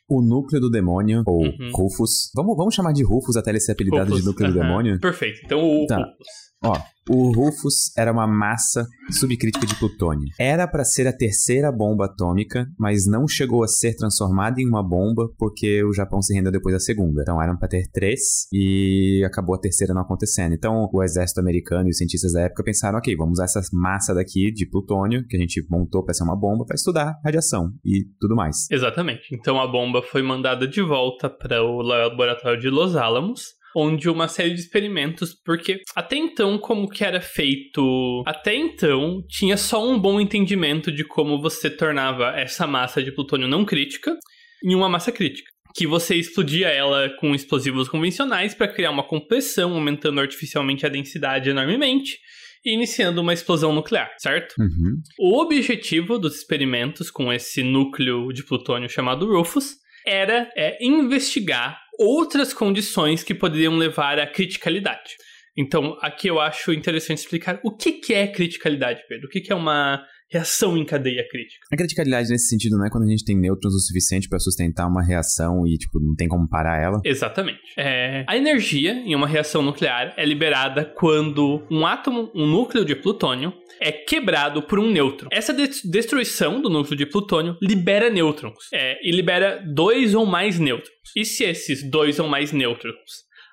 O 0.08 0.20
núcleo 0.22 0.60
do 0.60 0.68
demônio, 0.70 1.22
ou 1.26 1.38
Uhum. 1.42 1.70
Rufus. 1.74 2.30
Vamos, 2.34 2.56
vamos 2.56 2.74
chamar 2.74 2.92
de 2.92 3.02
Rufus 3.04 3.36
até 3.36 3.50
ele 3.50 3.60
ser 3.60 3.72
apelidado 3.72 4.04
Rufus, 4.10 4.20
de 4.20 4.26
núcleo 4.26 4.52
do 4.52 4.58
demônio? 4.60 5.00
Perfeito. 5.00 5.40
Então, 5.44 5.60
o 5.60 5.86
Tá. 5.86 5.96
Rufus. 5.96 6.51
Ó, 6.64 6.78
o 7.10 7.32
Rufus 7.32 7.96
era 7.98 8.12
uma 8.12 8.26
massa 8.26 8.86
subcrítica 9.10 9.66
de 9.66 9.74
plutônio. 9.74 10.28
Era 10.38 10.68
pra 10.68 10.84
ser 10.84 11.08
a 11.08 11.12
terceira 11.12 11.72
bomba 11.72 12.04
atômica, 12.04 12.66
mas 12.78 13.06
não 13.06 13.26
chegou 13.26 13.64
a 13.64 13.68
ser 13.68 13.96
transformada 13.96 14.60
em 14.60 14.68
uma 14.68 14.86
bomba 14.86 15.28
porque 15.36 15.82
o 15.82 15.92
Japão 15.92 16.22
se 16.22 16.32
rendeu 16.32 16.52
depois 16.52 16.74
da 16.74 16.78
segunda. 16.78 17.22
Então 17.22 17.42
eram 17.42 17.56
pra 17.56 17.68
ter 17.68 17.90
três 17.92 18.46
e 18.52 19.22
acabou 19.26 19.56
a 19.56 19.60
terceira 19.60 19.92
não 19.92 20.02
acontecendo. 20.02 20.54
Então 20.54 20.88
o 20.92 21.02
exército 21.02 21.40
americano 21.40 21.88
e 21.88 21.90
os 21.90 21.96
cientistas 21.96 22.32
da 22.32 22.42
época 22.42 22.62
pensaram, 22.62 22.98
ok, 22.98 23.16
vamos 23.16 23.32
usar 23.32 23.44
essa 23.44 23.60
massa 23.72 24.14
daqui 24.14 24.52
de 24.52 24.64
plutônio 24.64 25.26
que 25.26 25.36
a 25.36 25.40
gente 25.40 25.64
montou 25.68 26.04
pra 26.04 26.14
ser 26.14 26.22
uma 26.22 26.38
bomba 26.38 26.64
pra 26.64 26.76
estudar 26.76 27.18
radiação 27.24 27.72
e 27.84 28.04
tudo 28.20 28.36
mais. 28.36 28.70
Exatamente. 28.70 29.34
Então 29.34 29.60
a 29.60 29.66
bomba 29.66 30.02
foi 30.02 30.22
mandada 30.22 30.68
de 30.68 30.80
volta 30.80 31.28
para 31.28 31.62
o 31.64 31.82
laboratório 31.82 32.60
de 32.60 32.70
Los 32.70 32.94
Alamos, 32.94 33.60
onde 33.76 34.08
uma 34.08 34.28
série 34.28 34.54
de 34.54 34.60
experimentos, 34.60 35.34
porque 35.44 35.80
até 35.94 36.16
então 36.16 36.58
como 36.58 36.88
que 36.88 37.04
era 37.04 37.20
feito, 37.20 38.22
até 38.26 38.54
então 38.54 39.22
tinha 39.28 39.56
só 39.56 39.86
um 39.86 39.98
bom 39.98 40.20
entendimento 40.20 40.90
de 40.90 41.04
como 41.04 41.40
você 41.40 41.70
tornava 41.70 42.32
essa 42.36 42.66
massa 42.66 43.02
de 43.02 43.12
plutônio 43.12 43.48
não 43.48 43.64
crítica 43.64 44.16
em 44.64 44.74
uma 44.74 44.88
massa 44.88 45.10
crítica. 45.10 45.50
Que 45.74 45.86
você 45.86 46.16
explodia 46.16 46.68
ela 46.68 47.08
com 47.18 47.34
explosivos 47.34 47.88
convencionais 47.88 48.54
para 48.54 48.68
criar 48.68 48.90
uma 48.90 49.02
compressão, 49.02 49.72
aumentando 49.72 50.20
artificialmente 50.20 50.84
a 50.84 50.88
densidade 50.88 51.48
enormemente 51.48 52.18
e 52.64 52.74
iniciando 52.74 53.20
uma 53.20 53.32
explosão 53.32 53.72
nuclear, 53.72 54.10
certo? 54.18 54.54
Uhum. 54.58 55.00
O 55.18 55.40
objetivo 55.40 56.18
dos 56.18 56.36
experimentos 56.36 57.10
com 57.10 57.32
esse 57.32 57.62
núcleo 57.62 58.32
de 58.32 58.44
plutônio 58.44 58.88
chamado 58.88 59.26
Rufus 59.26 59.76
era 60.06 60.50
é, 60.56 60.78
investigar 60.84 61.81
outras 61.98 62.52
condições 62.52 63.22
que 63.22 63.34
poderiam 63.34 63.76
levar 63.76 64.18
à 64.18 64.26
criticalidade. 64.26 65.16
Então, 65.56 65.98
aqui 66.00 66.28
eu 66.28 66.40
acho 66.40 66.72
interessante 66.72 67.18
explicar 67.18 67.60
o 67.62 67.76
que, 67.76 67.92
que 67.92 68.14
é 68.14 68.26
criticalidade, 68.26 69.02
Pedro. 69.08 69.26
O 69.26 69.30
que, 69.30 69.40
que 69.40 69.52
é 69.52 69.56
uma 69.56 70.02
reação 70.32 70.76
em 70.76 70.84
cadeia 70.84 71.26
crítica. 71.30 71.66
A 71.72 71.76
criticalidade 71.76 72.28
nesse 72.30 72.48
sentido 72.48 72.78
não 72.78 72.86
é 72.86 72.90
quando 72.90 73.04
a 73.04 73.10
gente 73.10 73.24
tem 73.24 73.36
nêutrons 73.36 73.74
o 73.74 73.78
suficiente 73.78 74.28
pra 74.28 74.38
sustentar 74.38 74.86
uma 74.86 75.02
reação 75.02 75.66
e, 75.66 75.76
tipo, 75.76 76.00
não 76.00 76.14
tem 76.14 76.26
como 76.28 76.48
parar 76.48 76.80
ela. 76.82 77.00
Exatamente. 77.04 77.60
É, 77.76 78.24
a 78.26 78.36
energia 78.36 78.92
em 78.92 79.14
uma 79.14 79.26
reação 79.26 79.62
nuclear 79.62 80.14
é 80.16 80.24
liberada 80.24 80.84
quando 80.84 81.66
um 81.70 81.86
átomo, 81.86 82.30
um 82.34 82.46
núcleo 82.46 82.84
de 82.84 82.94
plutônio, 82.96 83.52
é 83.80 83.92
quebrado 83.92 84.62
por 84.62 84.78
um 84.78 84.90
nêutron. 84.90 85.28
Essa 85.32 85.52
de- 85.52 85.68
destruição 85.90 86.62
do 86.62 86.70
núcleo 86.70 86.96
de 86.96 87.04
plutônio 87.06 87.56
libera 87.60 88.08
nêutrons 88.08 88.68
é, 88.72 88.98
e 89.06 89.10
libera 89.10 89.62
dois 89.74 90.14
ou 90.14 90.24
mais 90.24 90.58
nêutrons. 90.58 90.90
E 91.16 91.24
se 91.24 91.44
esses 91.44 91.82
dois 91.88 92.18
ou 92.18 92.28
mais 92.28 92.52
nêutrons 92.52 92.92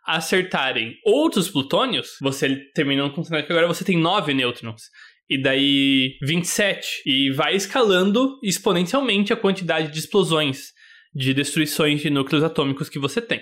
acertarem 0.05 0.95
outros 1.05 1.49
plutônios, 1.49 2.17
você 2.21 2.55
termina 2.73 3.07
com 3.11 3.21
o 3.21 3.23
cenário 3.23 3.45
que 3.45 3.51
agora 3.53 3.67
você 3.67 3.83
tem 3.83 3.97
nove 3.97 4.33
nêutrons. 4.33 4.81
E 5.29 5.41
daí 5.41 6.17
27. 6.23 7.03
E 7.05 7.31
vai 7.31 7.55
escalando 7.55 8.39
exponencialmente 8.43 9.31
a 9.31 9.37
quantidade 9.37 9.91
de 9.91 9.99
explosões, 9.99 10.73
de 11.13 11.33
destruições 11.33 12.01
de 12.01 12.09
núcleos 12.09 12.43
atômicos 12.43 12.89
que 12.89 12.99
você 12.99 13.21
tem. 13.21 13.41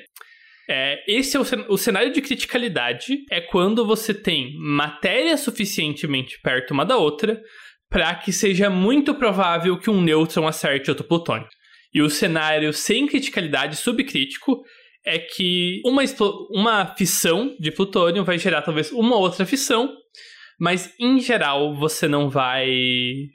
É, 0.70 1.02
esse 1.08 1.38
é 1.38 1.40
o, 1.40 1.44
o 1.70 1.78
cenário 1.78 2.12
de 2.12 2.22
criticalidade, 2.22 3.20
é 3.32 3.40
quando 3.40 3.86
você 3.86 4.14
tem 4.14 4.54
matéria 4.58 5.38
suficientemente 5.38 6.38
perto 6.42 6.72
uma 6.72 6.84
da 6.84 6.98
outra 6.98 7.42
para 7.90 8.14
que 8.16 8.34
seja 8.34 8.70
muito 8.70 9.16
provável 9.16 9.80
que 9.80 9.90
um 9.90 10.02
nêutron 10.02 10.46
acerte 10.46 10.90
outro 10.90 11.06
plutônio. 11.06 11.48
E 11.94 12.02
o 12.02 12.10
cenário 12.10 12.74
sem 12.74 13.08
criticalidade 13.08 13.78
subcrítico 13.78 14.62
é 15.06 15.18
que 15.18 15.82
uma, 15.86 16.04
uma 16.52 16.86
fissão 16.96 17.56
de 17.58 17.72
plutônio 17.72 18.26
vai 18.26 18.38
gerar 18.38 18.62
talvez 18.62 18.92
uma 18.92 19.16
outra 19.16 19.46
fissão, 19.46 19.96
mas 20.60 20.94
em 21.00 21.20
geral 21.20 21.76
você 21.76 22.08
não 22.08 22.30
vai 22.30 22.68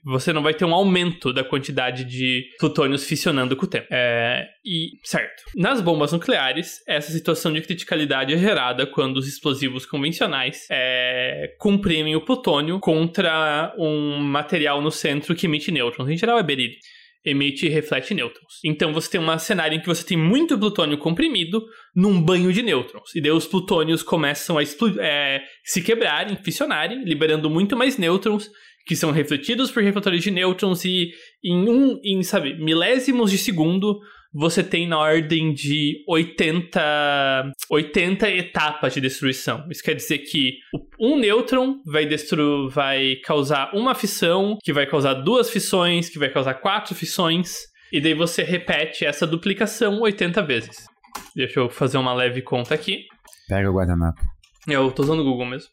você 0.05 0.33
não 0.33 0.43
vai 0.43 0.55
ter 0.55 0.65
um 0.65 0.75
aumento 0.75 1.33
da 1.33 1.45
quantidade 1.45 2.05
de 2.05 2.45
plutônios 2.59 3.05
fissionando 3.05 3.57
com 3.57 3.65
o 3.65 3.69
tempo. 3.69 3.87
É, 3.91 4.49
e 4.65 4.91
certo. 5.05 5.43
Nas 5.57 5.81
bombas 5.81 6.13
nucleares, 6.13 6.83
essa 6.87 7.13
situação 7.13 7.53
de 7.53 7.63
criticalidade 7.63 8.33
é 8.33 8.39
gerada 8.39 8.87
quando 8.87 9.17
os 9.17 9.29
explosivos 9.29 9.87
convencionais 9.87 10.67
é, 10.71 11.55
comprimem 11.59 12.17
o 12.17 12.25
plutônio 12.25 12.81
contra 12.81 13.75
um 13.79 14.19
material 14.19 14.81
no 14.81 14.91
centro 14.91 15.35
que 15.35 15.47
emite 15.47 15.71
nêutrons. 15.71 16.09
Em 16.09 16.17
geral 16.17 16.39
é 16.39 16.43
berílio 16.43 16.77
emite 17.25 17.67
e 17.67 17.69
reflete 17.69 18.15
nêutrons. 18.15 18.59
Então 18.65 18.93
você 18.93 19.11
tem 19.11 19.21
um 19.21 19.39
cenário 19.39 19.77
em 19.77 19.81
que 19.81 19.87
você 19.87 20.05
tem 20.05 20.17
muito 20.17 20.59
plutônio 20.59 20.99
comprimido 20.99 21.65
num 21.95 22.21
banho 22.21 22.53
de 22.53 22.63
nêutrons. 22.63 23.15
E 23.15 23.21
daí 23.21 23.31
os 23.31 23.47
plutônios 23.47 24.03
começam 24.03 24.57
a 24.59 24.63
é, 24.63 25.43
se 25.65 25.83
quebrarem, 25.83 26.37
fissionarem, 26.37 27.05
liberando 27.05 27.51
muito 27.51 27.77
mais 27.77 27.99
nêutrons, 27.99 28.51
que 28.87 28.97
são 28.97 29.11
refletidos 29.11 29.71
por 29.71 29.83
refletores 29.83 30.23
de 30.23 30.31
nêutrons, 30.31 30.85
e 30.85 31.13
em 31.45 31.69
um, 31.69 32.01
em, 32.03 32.23
sabe, 32.23 32.55
milésimos 32.55 33.31
de 33.31 33.39
segundo, 33.39 34.01
você 34.35 34.65
tem 34.65 34.89
na 34.89 34.99
ordem 34.99 35.53
de 35.53 36.03
80, 36.09 37.53
80 37.71 38.31
etapas 38.31 38.95
de 38.95 39.01
destruição. 39.01 39.67
Isso 39.71 39.83
quer 39.83 39.95
dizer 39.95 40.19
que 40.19 40.57
um 40.99 41.19
nêutron 41.19 41.81
vai, 41.85 42.07
destru 42.07 42.69
vai 42.71 43.17
causar 43.17 43.71
uma 43.75 43.95
fissão, 43.95 44.57
que 44.63 44.73
vai 44.73 44.87
causar 44.87 45.15
duas 45.15 45.51
fissões, 45.51 46.09
que 46.09 46.19
vai 46.19 46.31
causar 46.31 46.55
quatro 46.55 46.95
fissões, 46.95 47.59
e 47.93 48.01
daí 48.01 48.15
você 48.15 48.43
repete 48.43 49.05
essa 49.05 49.27
duplicação 49.27 50.01
80 50.01 50.43
vezes. 50.43 50.92
Deixa 51.35 51.61
eu 51.61 51.71
fazer 51.71 51.99
uma 51.99 52.15
leve 52.15 52.43
conta 52.43 52.75
aqui. 52.75 53.07
Pega 53.49 53.71
o 53.71 53.75
guardanapo. 53.75 54.21
Eu 54.69 54.91
tô 54.93 55.03
usando 55.03 55.21
o 55.21 55.25
Google 55.25 55.47
mesmo. 55.47 55.69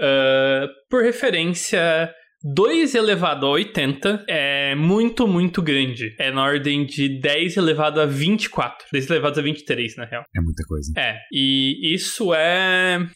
Ah, 0.00 0.66
por 0.90 1.02
referência, 1.02 2.12
2 2.42 2.94
elevado 2.94 3.46
a 3.46 3.50
80 3.50 4.24
é 4.28 4.74
muito, 4.74 5.26
muito 5.26 5.62
grande. 5.62 6.14
É 6.18 6.30
na 6.30 6.42
ordem 6.42 6.84
de 6.84 7.20
10 7.20 7.56
elevado 7.56 8.00
a 8.00 8.06
24. 8.06 8.86
10 8.92 9.10
elevado 9.10 9.40
a 9.40 9.42
23, 9.42 9.96
na 9.96 10.04
real. 10.04 10.24
É 10.36 10.40
muita 10.40 10.62
coisa. 10.64 10.92
É, 10.96 11.18
e 11.32 11.94
isso 11.94 12.34
é 12.34 13.06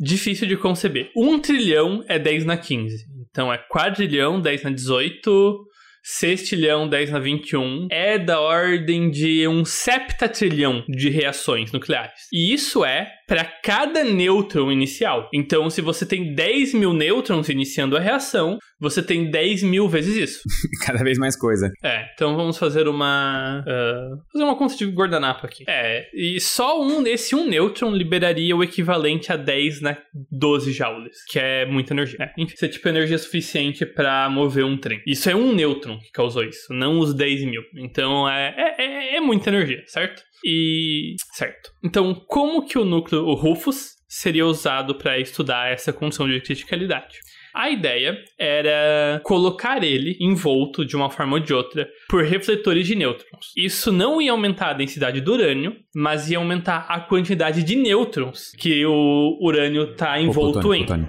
difícil 0.00 0.46
de 0.46 0.56
conceber. 0.56 1.10
1 1.16 1.38
trilhão 1.40 2.04
é 2.08 2.18
10 2.18 2.44
na 2.44 2.56
15. 2.56 3.06
Então 3.30 3.52
é 3.52 3.58
quadrilhão, 3.58 4.40
10 4.40 4.64
na 4.64 4.70
18. 4.70 5.64
Sextilhão, 6.08 6.88
10 6.88 7.10
na 7.10 7.18
21. 7.18 7.88
É 7.90 8.16
da 8.16 8.40
ordem 8.40 9.10
de 9.10 9.48
um 9.48 9.64
septatrilhão 9.64 10.84
de 10.88 11.10
reações 11.10 11.72
nucleares. 11.72 12.28
E 12.32 12.54
isso 12.54 12.84
é 12.84 13.12
para 13.26 13.44
cada 13.44 14.04
nêutron 14.04 14.70
inicial. 14.70 15.28
Então, 15.34 15.68
se 15.68 15.80
você 15.80 16.06
tem 16.06 16.34
10 16.34 16.74
mil 16.74 16.92
nêutrons 16.92 17.48
iniciando 17.48 17.96
a 17.96 18.00
reação, 18.00 18.58
você 18.80 19.02
tem 19.02 19.30
10 19.30 19.62
mil 19.64 19.88
vezes 19.88 20.16
isso. 20.16 20.40
Cada 20.86 21.02
vez 21.02 21.18
mais 21.18 21.36
coisa. 21.36 21.70
É, 21.82 22.06
então 22.14 22.36
vamos 22.36 22.56
fazer 22.58 22.86
uma. 22.88 23.64
ah, 23.66 24.10
fazer 24.32 24.44
uma 24.44 24.56
conta 24.56 24.76
de 24.76 24.84
guardanapo 24.86 25.46
aqui. 25.46 25.64
É, 25.68 26.06
e 26.14 26.38
só 26.40 26.80
um, 26.80 27.04
esse 27.06 27.34
um 27.34 27.46
nêutron 27.48 27.90
liberaria 27.90 28.54
o 28.54 28.62
equivalente 28.62 29.32
a 29.32 29.36
10 29.36 29.80
na 29.80 29.96
12 30.30 30.72
joules, 30.72 31.16
que 31.28 31.38
é 31.38 31.66
muita 31.66 31.94
energia. 31.94 32.18
É, 32.20 32.32
enfim, 32.40 32.54
isso 32.54 32.64
é 32.64 32.68
tipo 32.68 32.88
energia 32.88 33.18
suficiente 33.18 33.84
pra 33.84 34.28
mover 34.30 34.64
um 34.64 34.76
trem. 34.76 35.00
Isso 35.06 35.28
é 35.28 35.34
um 35.34 35.52
nêutron 35.52 35.98
que 35.98 36.10
causou 36.12 36.44
isso, 36.44 36.72
não 36.72 36.98
os 36.98 37.14
10 37.14 37.44
mil. 37.44 37.62
Então 37.76 38.28
é, 38.28 38.54
é, 38.56 38.82
é- 38.84 39.16
é 39.16 39.20
muita 39.20 39.50
energia, 39.50 39.82
certo? 39.86 40.22
E. 40.44 41.14
Certo. 41.32 41.70
Então, 41.84 42.14
como 42.26 42.64
que 42.64 42.78
o 42.78 42.84
núcleo, 42.84 43.24
o 43.24 43.34
Rufus, 43.34 43.96
seria 44.08 44.46
usado 44.46 44.94
para 44.96 45.18
estudar 45.18 45.70
essa 45.72 45.92
condição 45.92 46.28
de 46.28 46.40
criticalidade? 46.40 47.18
A 47.56 47.70
ideia 47.70 48.18
era 48.38 49.18
colocar 49.24 49.82
ele 49.82 50.14
envolto 50.20 50.84
de 50.84 50.94
uma 50.94 51.08
forma 51.08 51.36
ou 51.36 51.40
de 51.40 51.54
outra 51.54 51.88
por 52.06 52.22
refletores 52.22 52.86
de 52.86 52.94
nêutrons. 52.94 53.46
Isso 53.56 53.90
não 53.90 54.20
ia 54.20 54.32
aumentar 54.32 54.68
a 54.68 54.72
densidade 54.74 55.22
do 55.22 55.32
urânio, 55.32 55.74
mas 55.94 56.30
ia 56.30 56.36
aumentar 56.36 56.84
a 56.86 57.00
quantidade 57.00 57.62
de 57.62 57.74
nêutrons 57.74 58.50
que 58.58 58.84
o 58.84 59.38
urânio 59.40 59.92
está 59.92 60.20
envolto 60.20 60.60
plutônio, 60.60 60.82
em. 60.82 60.86
plutônio. 60.86 61.08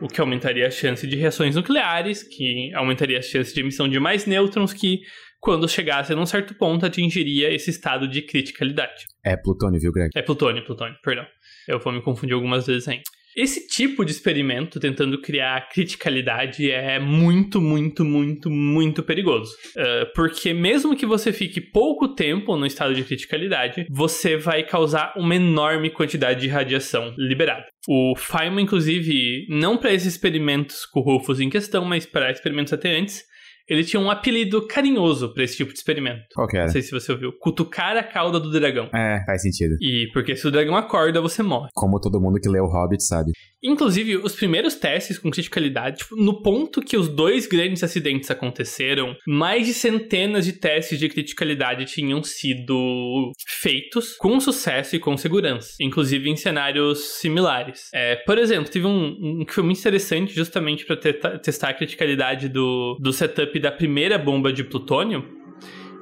O 0.00 0.08
que 0.08 0.20
aumentaria 0.20 0.66
a 0.66 0.70
chance 0.70 1.06
de 1.06 1.16
reações 1.16 1.54
nucleares, 1.54 2.22
que 2.22 2.72
aumentaria 2.74 3.18
a 3.18 3.22
chance 3.22 3.54
de 3.54 3.60
emissão 3.60 3.86
de 3.86 4.00
mais 4.00 4.24
nêutrons, 4.24 4.72
que 4.72 5.00
quando 5.44 5.68
chegasse 5.68 6.14
a 6.14 6.16
um 6.16 6.24
certo 6.24 6.54
ponto 6.54 6.86
atingiria 6.86 7.54
esse 7.54 7.68
estado 7.68 8.08
de 8.08 8.22
criticalidade. 8.22 9.04
É 9.22 9.36
plutônio, 9.36 9.78
viu, 9.78 9.92
Greg? 9.92 10.08
É 10.16 10.22
plutônio, 10.22 10.64
plutônio, 10.64 10.96
perdão. 11.04 11.26
Eu 11.68 11.78
vou 11.78 11.92
me 11.92 12.00
confundir 12.00 12.34
algumas 12.34 12.66
vezes 12.66 12.88
ainda. 12.88 13.02
Esse 13.36 13.66
tipo 13.66 14.04
de 14.04 14.12
experimento, 14.12 14.78
tentando 14.78 15.20
criar 15.20 15.68
criticalidade, 15.68 16.70
é 16.70 17.00
muito, 17.00 17.60
muito, 17.60 18.04
muito, 18.04 18.48
muito 18.48 19.02
perigoso. 19.02 19.52
Uh, 19.76 20.06
porque 20.14 20.54
mesmo 20.54 20.96
que 20.96 21.04
você 21.04 21.32
fique 21.32 21.60
pouco 21.60 22.14
tempo 22.14 22.56
no 22.56 22.64
estado 22.64 22.94
de 22.94 23.02
criticalidade, 23.02 23.86
você 23.90 24.36
vai 24.36 24.62
causar 24.62 25.12
uma 25.16 25.34
enorme 25.34 25.90
quantidade 25.90 26.42
de 26.42 26.48
radiação 26.48 27.12
liberada. 27.18 27.66
O 27.88 28.14
Feynman, 28.16 28.64
inclusive, 28.64 29.46
não 29.50 29.76
para 29.76 29.92
esses 29.92 30.14
experimentos 30.14 30.86
com 30.86 31.00
Rufus 31.00 31.40
em 31.40 31.50
questão, 31.50 31.84
mas 31.84 32.06
para 32.06 32.30
experimentos 32.30 32.72
até 32.72 32.96
antes, 32.96 33.24
ele 33.68 33.84
tinha 33.84 34.00
um 34.00 34.10
apelido 34.10 34.66
carinhoso 34.66 35.32
para 35.32 35.44
esse 35.44 35.56
tipo 35.56 35.72
de 35.72 35.78
experimento. 35.78 36.22
Qual 36.34 36.46
que 36.46 36.56
era? 36.56 36.66
Não 36.66 36.72
sei 36.72 36.82
se 36.82 36.90
você 36.90 37.12
ouviu. 37.12 37.32
Cutucar 37.38 37.96
a 37.96 38.02
cauda 38.02 38.38
do 38.38 38.50
dragão. 38.50 38.88
É, 38.94 39.22
faz 39.24 39.42
sentido. 39.42 39.76
E 39.80 40.08
porque 40.12 40.36
se 40.36 40.46
o 40.46 40.50
dragão 40.50 40.76
acorda, 40.76 41.20
você 41.20 41.42
morre. 41.42 41.68
Como 41.74 41.98
todo 42.00 42.20
mundo 42.20 42.38
que 42.40 42.48
lê 42.48 42.60
o 42.60 42.66
Hobbit 42.66 43.02
sabe. 43.02 43.32
Inclusive, 43.64 44.18
os 44.18 44.34
primeiros 44.34 44.74
testes 44.74 45.18
com 45.18 45.30
criticalidade, 45.30 45.98
tipo, 45.98 46.14
no 46.16 46.42
ponto 46.42 46.82
que 46.82 46.98
os 46.98 47.08
dois 47.08 47.46
grandes 47.46 47.82
acidentes 47.82 48.30
aconteceram, 48.30 49.16
mais 49.26 49.66
de 49.66 49.72
centenas 49.72 50.44
de 50.44 50.52
testes 50.52 50.98
de 50.98 51.08
criticalidade 51.08 51.86
tinham 51.86 52.22
sido 52.22 53.32
feitos 53.46 54.16
com 54.16 54.38
sucesso 54.38 54.94
e 54.94 54.98
com 54.98 55.16
segurança, 55.16 55.76
inclusive 55.80 56.28
em 56.28 56.36
cenários 56.36 57.20
similares. 57.20 57.88
É, 57.94 58.16
por 58.16 58.36
exemplo, 58.36 58.70
teve 58.70 58.86
um, 58.86 59.16
um 59.40 59.44
que 59.46 59.54
foi 59.54 59.64
muito 59.64 59.80
interessante 59.80 60.34
justamente 60.34 60.84
para 60.84 60.96
testar 61.38 61.70
a 61.70 61.74
criticalidade 61.74 62.50
do, 62.50 62.98
do 63.00 63.12
setup 63.14 63.58
da 63.58 63.72
primeira 63.72 64.18
bomba 64.18 64.52
de 64.52 64.62
plutônio, 64.62 65.24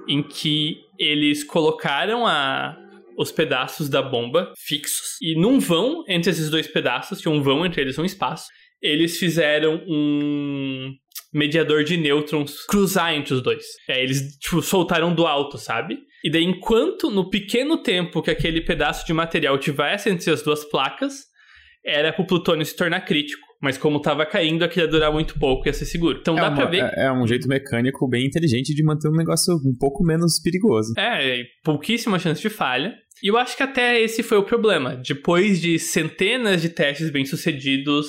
em 0.09 0.21
que 0.21 0.79
eles 0.99 1.45
colocaram 1.45 2.27
a, 2.27 2.77
os 3.17 3.33
pedaços 3.33 3.89
da 3.89 4.03
bomba 4.03 4.53
fixos. 4.57 5.17
E 5.21 5.35
num 5.35 5.59
vão 5.59 6.05
entre 6.09 6.31
esses 6.31 6.51
dois 6.51 6.67
pedaços, 6.67 7.21
tinha 7.21 7.33
um 7.33 7.43
vão 7.43 7.65
entre 7.65 7.81
eles, 7.81 7.99
um 7.99 8.05
espaço, 8.05 8.47
eles 8.81 9.19
fizeram 9.19 9.83
um 9.87 10.93
mediador 11.33 11.85
de 11.85 11.97
nêutrons 11.97 12.67
cruzar 12.67 13.15
entre 13.15 13.35
os 13.35 13.43
dois. 13.43 13.65
É, 13.89 14.03
eles 14.03 14.37
tipo, 14.39 14.61
soltaram 14.61 15.15
do 15.15 15.27
alto, 15.27 15.57
sabe? 15.57 15.99
E 16.25 16.31
daí, 16.31 16.45
enquanto 16.45 17.11
no 17.11 17.31
pequeno 17.31 17.79
tempo 17.79 18.23
que 18.23 18.31
aquele 18.31 18.61
pedaço 18.61 19.07
de 19.07 19.13
material 19.13 19.59
tivesse 19.59 20.11
entre 20.11 20.31
as 20.31 20.43
duas 20.43 20.65
placas, 20.65 21.25
era 21.85 22.13
pro 22.13 22.27
plutônio 22.27 22.65
se 22.65 22.77
tornar 22.77 23.01
crítico. 23.01 23.52
Mas 23.63 23.79
como 23.79 24.01
tava 24.01 24.27
caindo, 24.27 24.65
aquilo 24.65 24.87
ia 24.87 24.91
durar 24.91 25.13
muito 25.13 25.39
pouco 25.39 25.67
e 25.67 25.69
ia 25.69 25.73
ser 25.73 25.85
seguro. 25.85 26.19
Então 26.21 26.37
é 26.37 26.41
dá 26.41 26.49
uma, 26.49 26.57
pra 26.57 26.67
ver. 26.67 26.83
É, 26.97 27.05
é 27.07 27.13
um 27.13 27.25
jeito 27.27 27.47
mecânico 27.47 28.09
bem 28.09 28.27
inteligente 28.27 28.75
de 28.75 28.83
manter 28.83 29.09
um 29.09 29.17
negócio 29.17 29.55
um 29.55 29.75
pouco 29.79 30.03
menos 30.05 30.41
perigoso. 30.41 30.93
É, 30.99 31.45
pouquíssima 31.63 32.19
chance 32.19 32.43
de 32.43 32.51
falha. 32.51 32.93
E 33.23 33.29
eu 33.29 33.37
acho 33.37 33.57
que 33.57 33.63
até 33.63 34.01
esse 34.01 34.21
foi 34.25 34.37
o 34.37 34.43
problema. 34.43 34.97
Depois 34.97 35.61
de 35.61 35.79
centenas 35.79 36.61
de 36.61 36.71
testes 36.71 37.09
bem-sucedidos, 37.11 38.07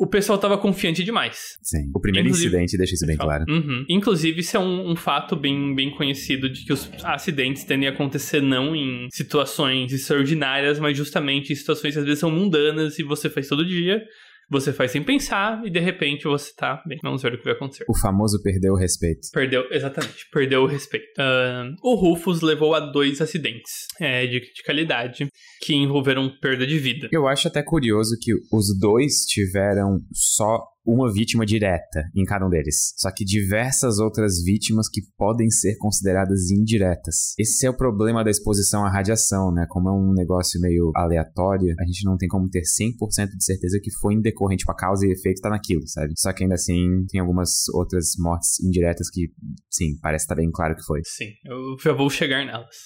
o 0.00 0.06
pessoal 0.06 0.38
tava 0.38 0.56
confiante 0.56 1.04
demais. 1.04 1.58
Sim. 1.62 1.90
O 1.94 2.00
primeiro 2.00 2.28
Inclusive- 2.28 2.48
incidente 2.48 2.78
deixa 2.78 2.94
isso 2.94 3.06
bem 3.06 3.16
claro. 3.16 3.44
Uhum. 3.46 3.84
Inclusive, 3.90 4.40
isso 4.40 4.56
é 4.56 4.60
um, 4.60 4.92
um 4.92 4.96
fato 4.96 5.36
bem, 5.36 5.74
bem 5.74 5.90
conhecido 5.90 6.48
de 6.48 6.64
que 6.64 6.72
os 6.72 6.90
acidentes 7.04 7.64
tendem 7.64 7.88
a 7.88 7.92
acontecer 7.92 8.40
não 8.40 8.74
em 8.74 9.08
situações 9.10 9.92
extraordinárias, 9.92 10.78
mas 10.78 10.96
justamente 10.96 11.52
em 11.52 11.56
situações 11.56 11.92
que 11.92 11.98
às 11.98 12.04
vezes 12.06 12.20
são 12.20 12.30
mundanas 12.30 12.98
e 12.98 13.02
você 13.02 13.28
faz 13.28 13.48
todo 13.48 13.66
dia, 13.66 14.02
você 14.50 14.72
faz 14.72 14.90
sem 14.90 15.02
pensar 15.02 15.64
e 15.64 15.70
de 15.70 15.78
repente 15.78 16.24
você 16.24 16.52
tá 16.54 16.82
bem. 16.86 16.98
Vamos 17.02 17.22
ver 17.22 17.34
o 17.34 17.38
que 17.38 17.44
vai 17.44 17.52
acontecer. 17.52 17.84
O 17.88 17.98
famoso 17.98 18.40
perdeu 18.42 18.72
o 18.72 18.76
respeito. 18.76 19.28
Perdeu, 19.32 19.66
exatamente, 19.70 20.26
perdeu 20.32 20.62
o 20.62 20.66
respeito. 20.66 21.06
Ahn, 21.18 21.74
o 21.82 21.94
Rufus 21.94 22.40
levou 22.40 22.74
a 22.74 22.80
dois 22.80 23.20
acidentes 23.20 23.86
é, 24.00 24.26
de 24.26 24.40
criticalidade 24.40 25.28
que 25.60 25.74
envolveram 25.74 26.30
perda 26.40 26.66
de 26.66 26.78
vida. 26.78 27.08
Eu 27.12 27.26
acho 27.26 27.48
até 27.48 27.62
curioso 27.62 28.16
que 28.20 28.32
os 28.52 28.78
dois 28.78 29.24
tiveram 29.26 29.98
só 30.12 30.64
uma 30.88 31.12
vítima 31.12 31.44
direta 31.44 32.10
em 32.16 32.24
cada 32.24 32.46
um 32.46 32.48
deles. 32.48 32.94
Só 32.96 33.10
que 33.12 33.24
diversas 33.24 33.98
outras 33.98 34.42
vítimas 34.42 34.88
que 34.88 35.02
podem 35.18 35.50
ser 35.50 35.76
consideradas 35.76 36.50
indiretas. 36.50 37.34
Esse 37.38 37.66
é 37.66 37.70
o 37.70 37.76
problema 37.76 38.24
da 38.24 38.30
exposição 38.30 38.86
à 38.86 38.90
radiação, 38.90 39.52
né? 39.52 39.66
Como 39.68 39.88
é 39.88 39.92
um 39.92 40.14
negócio 40.14 40.58
meio 40.58 40.90
aleatório, 40.96 41.74
a 41.78 41.84
gente 41.84 42.04
não 42.04 42.16
tem 42.16 42.28
como 42.28 42.48
ter 42.48 42.62
100% 42.62 43.36
de 43.36 43.44
certeza 43.44 43.78
que 43.82 43.90
foi 44.00 44.14
indecorrente, 44.14 44.60
tipo, 44.60 44.72
a 44.72 44.76
causa 44.76 45.06
e 45.06 45.12
efeito 45.12 45.42
tá 45.42 45.50
naquilo, 45.50 45.86
sabe? 45.86 46.14
Só 46.16 46.32
que 46.32 46.44
ainda 46.44 46.54
assim, 46.54 47.04
tem 47.10 47.20
algumas 47.20 47.68
outras 47.74 48.12
mortes 48.18 48.58
indiretas 48.60 49.10
que, 49.10 49.30
sim, 49.70 49.98
parece 50.00 50.24
estar 50.24 50.36
bem 50.36 50.50
claro 50.50 50.74
que 50.74 50.82
foi. 50.84 51.02
Sim, 51.04 51.32
eu 51.44 51.76
já 51.82 51.92
vou 51.92 52.08
chegar 52.08 52.46
nelas. 52.46 52.76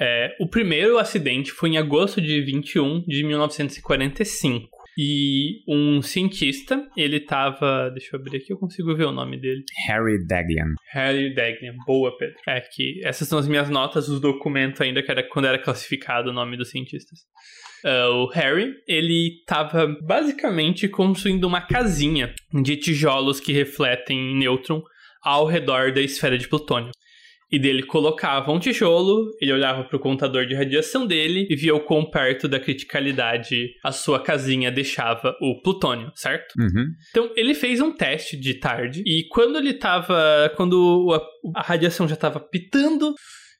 É, 0.00 0.34
o 0.40 0.48
primeiro 0.48 0.98
acidente 0.98 1.52
foi 1.52 1.70
em 1.70 1.78
agosto 1.78 2.20
de 2.22 2.40
21 2.42 3.04
de 3.06 3.22
1945. 3.22 4.79
E 4.98 5.62
um 5.68 6.02
cientista, 6.02 6.86
ele 6.96 7.20
tava. 7.20 7.90
Deixa 7.90 8.16
eu 8.16 8.20
abrir 8.20 8.36
aqui, 8.36 8.52
eu 8.52 8.58
consigo 8.58 8.94
ver 8.94 9.04
o 9.04 9.12
nome 9.12 9.40
dele. 9.40 9.62
Harry 9.86 10.26
Daglian. 10.26 10.74
Harry 10.92 11.34
Daglian. 11.34 11.74
Boa, 11.86 12.16
Pedro. 12.18 12.36
É 12.46 12.60
que 12.60 13.00
essas 13.04 13.28
são 13.28 13.38
as 13.38 13.48
minhas 13.48 13.70
notas, 13.70 14.08
os 14.08 14.20
documentos 14.20 14.80
ainda, 14.80 15.02
que 15.02 15.10
era 15.10 15.22
quando 15.22 15.46
era 15.46 15.58
classificado 15.58 16.30
o 16.30 16.32
nome 16.32 16.56
dos 16.56 16.70
cientistas. 16.70 17.20
Ah, 17.84 18.08
o 18.10 18.26
Harry, 18.28 18.74
ele 18.86 19.42
tava 19.46 19.86
basicamente 20.06 20.88
construindo 20.88 21.44
uma 21.44 21.60
casinha 21.60 22.34
de 22.62 22.76
tijolos 22.76 23.40
que 23.40 23.52
refletem 23.52 24.36
nêutron 24.36 24.82
ao 25.22 25.46
redor 25.46 25.92
da 25.92 26.00
esfera 26.00 26.38
de 26.38 26.48
plutônio. 26.48 26.90
E 27.52 27.58
dele 27.58 27.82
colocava 27.82 28.52
um 28.52 28.60
tijolo, 28.60 29.28
ele 29.40 29.52
olhava 29.52 29.82
para 29.82 29.96
o 29.96 30.00
contador 30.00 30.46
de 30.46 30.54
radiação 30.54 31.04
dele 31.04 31.48
e 31.50 31.56
via 31.56 31.74
o 31.74 31.80
quão 31.80 32.08
perto 32.08 32.46
da 32.46 32.60
criticalidade 32.60 33.70
a 33.84 33.90
sua 33.90 34.22
casinha 34.22 34.70
deixava 34.70 35.36
o 35.40 35.60
plutônio, 35.60 36.12
certo? 36.14 36.54
Uhum. 36.56 36.86
Então, 37.10 37.32
ele 37.34 37.54
fez 37.54 37.80
um 37.80 37.92
teste 37.92 38.36
de 38.36 38.54
tarde 38.54 39.02
e 39.04 39.26
quando 39.28 39.58
ele 39.58 39.74
tava. 39.74 40.52
Quando 40.56 41.08
a, 41.12 41.60
a 41.60 41.62
radiação 41.62 42.06
já 42.06 42.14
tava 42.14 42.38
pitando, 42.38 43.14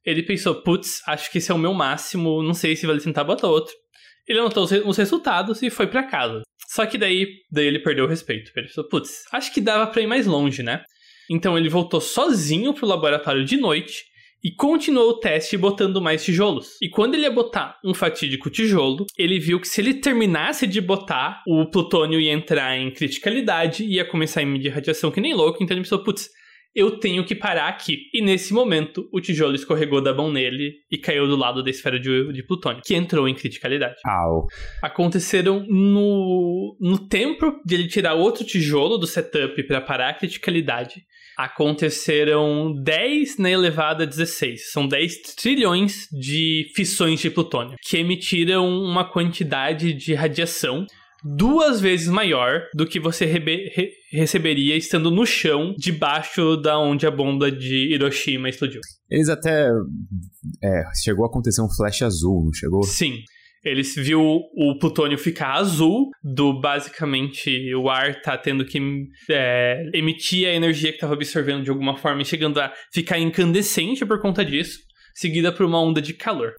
ele 0.05 0.23
pensou: 0.23 0.63
putz, 0.63 1.03
acho 1.07 1.31
que 1.31 1.39
esse 1.39 1.51
é 1.51 1.55
o 1.55 1.59
meu 1.59 1.75
máximo, 1.75 2.43
não 2.43 2.55
sei 2.55 2.77
se 2.77 2.87
vale 2.87 3.01
tentar 3.01 3.25
botar 3.25 3.49
outro. 3.49 3.75
Ele 4.29 4.39
anotou 4.39 4.65
os, 4.65 4.71
os 4.71 4.97
resultados 4.97 5.63
e 5.63 5.71
foi 5.71 5.89
pra 5.89 6.05
casa. 6.05 6.43
Só 6.69 6.87
que 6.87 6.97
daí, 6.97 7.27
daí 7.51 7.67
ele 7.67 7.81
perdeu 7.81 8.05
o 8.05 8.09
respeito. 8.09 8.53
Ele 8.55 8.67
pensou: 8.67 8.89
putz, 8.89 9.25
acho 9.33 9.53
que 9.53 9.61
dava 9.61 9.87
pra 9.89 10.01
ir 10.01 10.07
mais 10.07 10.27
longe, 10.27 10.63
né? 10.63 10.85
Então 11.31 11.57
ele 11.57 11.69
voltou 11.69 12.01
sozinho 12.01 12.75
pro 12.75 12.87
laboratório 12.87 13.45
de 13.45 13.57
noite 13.57 14.11
e 14.43 14.51
continuou 14.51 15.11
o 15.11 15.21
teste 15.21 15.57
botando 15.57 16.01
mais 16.01 16.25
tijolos. 16.25 16.77
E 16.83 16.89
quando 16.89 17.15
ele 17.15 17.23
ia 17.23 17.31
botar 17.31 17.79
um 17.85 17.95
fatídico 17.95 18.51
tijolo, 18.51 19.07
ele 19.17 19.39
viu 19.39 19.61
que 19.61 19.69
se 19.69 19.81
ele 19.81 19.95
terminasse 19.95 20.67
de 20.67 20.81
botar, 20.81 21.43
o 21.47 21.71
plutônio 21.71 22.19
ia 22.19 22.33
entrar 22.33 22.77
em 22.77 22.91
criticalidade 22.91 23.85
e 23.85 23.97
ia 23.97 24.05
começar 24.05 24.41
a 24.41 24.43
emitir 24.43 24.73
radiação 24.73 25.11
que 25.11 25.21
nem 25.21 25.35
louco. 25.35 25.63
Então 25.63 25.77
ele 25.77 25.85
pensou, 25.85 26.03
putz, 26.03 26.29
eu 26.75 26.99
tenho 26.99 27.25
que 27.25 27.35
parar 27.35 27.69
aqui. 27.69 28.09
E 28.15 28.23
nesse 28.23 28.55
momento, 28.55 29.09
o 29.13 29.21
tijolo 29.21 29.55
escorregou 29.55 30.01
da 30.01 30.15
mão 30.15 30.33
nele 30.33 30.75
e 30.91 30.97
caiu 30.97 31.27
do 31.27 31.37
lado 31.37 31.63
da 31.63 31.71
esfera 31.71 31.99
de, 31.99 32.33
de 32.33 32.43
plutônio, 32.43 32.83
que 32.85 32.95
entrou 32.95 33.29
em 33.29 33.35
criticalidade 33.35 33.97
Au. 34.05 34.47
aconteceram 34.83 35.67
no, 35.69 36.77
no 36.81 37.09
tempo 37.09 37.61
de 37.65 37.75
ele 37.75 37.89
tirar 37.89 38.15
outro 38.15 38.45
tijolo 38.45 38.97
do 38.97 39.07
setup 39.07 39.63
para 39.65 39.81
parar 39.81 40.11
a 40.11 40.15
criticalidade. 40.15 41.03
Aconteceram 41.45 42.75
10 42.83 43.39
na 43.39 43.51
elevada 43.51 44.03
a 44.05 44.07
16. 44.07 44.71
São 44.73 44.87
10 44.87 45.35
trilhões 45.37 46.07
de 46.13 46.67
fissões 46.75 47.21
de 47.21 47.31
plutônio, 47.31 47.77
que 47.83 47.97
emitiram 47.97 48.69
uma 48.69 49.05
quantidade 49.11 49.93
de 49.95 50.15
radiação 50.15 50.85
duas 51.23 51.81
vezes 51.81 52.09
maior 52.09 52.63
do 52.75 52.87
que 52.87 52.99
você 52.99 53.27
re- 53.27 53.71
receberia 54.13 54.77
estando 54.77 55.11
no 55.11 55.27
chão 55.27 55.75
debaixo 55.79 56.57
da 56.57 56.79
onde 56.79 57.07
a 57.07 57.11
bomba 57.11 57.51
de 57.53 57.93
Hiroshima 57.95 58.49
explodiu. 58.49 58.81
Eles 59.11 59.29
até. 59.29 59.69
É, 60.63 60.83
chegou 61.03 61.25
a 61.25 61.29
acontecer 61.29 61.63
um 61.63 61.69
flash 61.69 62.03
azul, 62.03 62.45
não 62.45 62.53
chegou? 62.53 62.83
Sim. 62.85 63.19
Eles 63.63 63.95
viu 63.95 64.23
o 64.23 64.79
plutônio 64.79 65.19
ficar 65.19 65.53
azul, 65.53 66.11
do 66.23 66.59
basicamente 66.59 67.75
o 67.75 67.91
ar 67.91 68.21
tá 68.23 68.39
tendo 68.39 68.65
que 68.65 68.81
é, 69.29 69.91
emitir 69.93 70.49
a 70.49 70.55
energia 70.55 70.93
que 70.93 70.99
tava 70.99 71.13
absorvendo 71.13 71.65
de 71.65 71.71
alguma 71.71 71.97
forma 71.97 72.23
e 72.23 72.25
chegando 72.25 72.59
a 72.59 72.73
ficar 72.93 73.19
incandescente 73.19 74.07
por 74.07 74.21
conta 74.21 74.45
disso, 74.45 74.79
seguida 75.15 75.53
por 75.53 75.67
uma 75.67 75.81
onda 75.81 76.01
de 76.01 76.15
calor. 76.15 76.55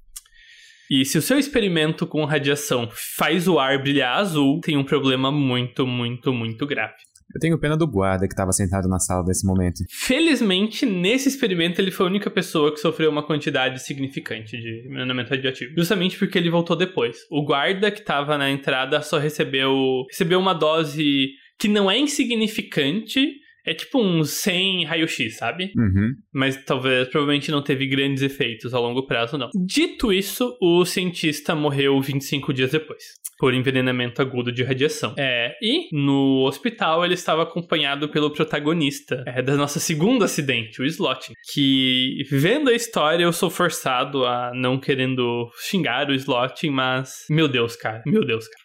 E 0.92 1.06
se 1.06 1.18
o 1.18 1.22
seu 1.22 1.40
experimento 1.40 2.06
com 2.06 2.26
radiação 2.26 2.90
faz 2.92 3.48
o 3.48 3.58
ar 3.58 3.82
brilhar 3.82 4.18
azul, 4.18 4.60
tem 4.60 4.78
um 4.78 4.84
problema 4.84 5.32
muito, 5.32 5.88
muito, 5.88 6.34
muito 6.34 6.68
grave. 6.68 7.11
Eu 7.34 7.40
tenho 7.40 7.58
pena 7.60 7.78
do 7.78 7.88
guarda 7.88 8.28
que 8.28 8.34
estava 8.34 8.52
sentado 8.52 8.88
na 8.88 9.00
sala 9.00 9.24
nesse 9.26 9.46
momento. 9.46 9.84
Felizmente, 9.90 10.86
nesse 10.86 11.30
experimento, 11.30 11.80
ele 11.80 11.92
foi 11.92 12.06
a 12.06 12.10
única 12.10 12.30
pessoa 12.30 12.74
que 12.74 12.80
sofreu 12.80 13.10
uma 13.10 13.26
quantidade 13.26 13.82
significante 13.82 14.58
de 14.58 14.86
envenenamento 14.86 15.30
radioativo. 15.30 15.74
Justamente 15.78 16.18
porque 16.18 16.38
ele 16.38 16.50
voltou 16.50 16.76
depois. 16.76 17.18
O 17.30 17.44
guarda 17.44 17.92
que 17.92 18.00
estava 18.00 18.38
na 18.38 18.52
entrada 18.52 19.02
só 19.02 19.18
recebeu, 19.18 20.06
recebeu 20.10 20.40
uma 20.40 20.54
dose 20.54 21.30
que 21.58 21.68
não 21.68 21.90
é 21.90 21.98
insignificante, 21.98 23.36
é 23.66 23.74
tipo 23.74 24.02
uns 24.02 24.32
100 24.32 24.86
raio-x, 24.86 25.38
sabe? 25.38 25.72
Uhum. 25.76 26.14
Mas 26.34 26.64
talvez, 26.66 27.08
provavelmente 27.10 27.52
não 27.52 27.64
teve 27.64 27.88
grandes 27.88 28.24
efeitos 28.24 28.74
a 28.74 28.80
longo 28.80 29.06
prazo, 29.06 29.38
não. 29.38 29.50
Dito 29.66 30.12
isso, 30.12 30.58
o 30.62 30.86
cientista 30.86 31.56
morreu 31.56 32.00
25 32.02 32.54
dias 32.54 32.72
depois, 32.72 33.04
por 33.38 33.54
envenenamento 33.54 34.22
agudo 34.22 34.52
de 34.52 34.64
radiação. 34.64 35.14
É, 35.18 35.56
e 35.62 35.88
no 35.92 36.46
hospital 36.46 37.06
ele 37.06 37.14
estava 37.14 37.44
acompanhado 37.44 38.10
pelo 38.10 38.32
protagonista 38.32 39.24
é, 39.28 39.42
da 39.42 39.56
nossa 39.56 39.80
segunda 39.80 40.26
acidente, 40.26 40.82
o 40.82 40.86
Slotin, 40.86 41.34
que 41.54 42.24
vendo 42.30 42.70
a 42.70 42.74
história 42.74 43.24
eu 43.24 43.34
sou 43.34 43.50
forçado 43.50 44.26
a 44.26 44.52
não 44.54 44.80
querendo 44.80 45.50
xingar 45.70 46.10
o 46.10 46.14
Slotin, 46.14 46.70
mas 46.70 47.26
meu 47.30 47.48
Deus, 47.48 47.76
cara, 47.76 48.02
meu 48.06 48.26
Deus, 48.26 48.48
cara. 48.48 48.61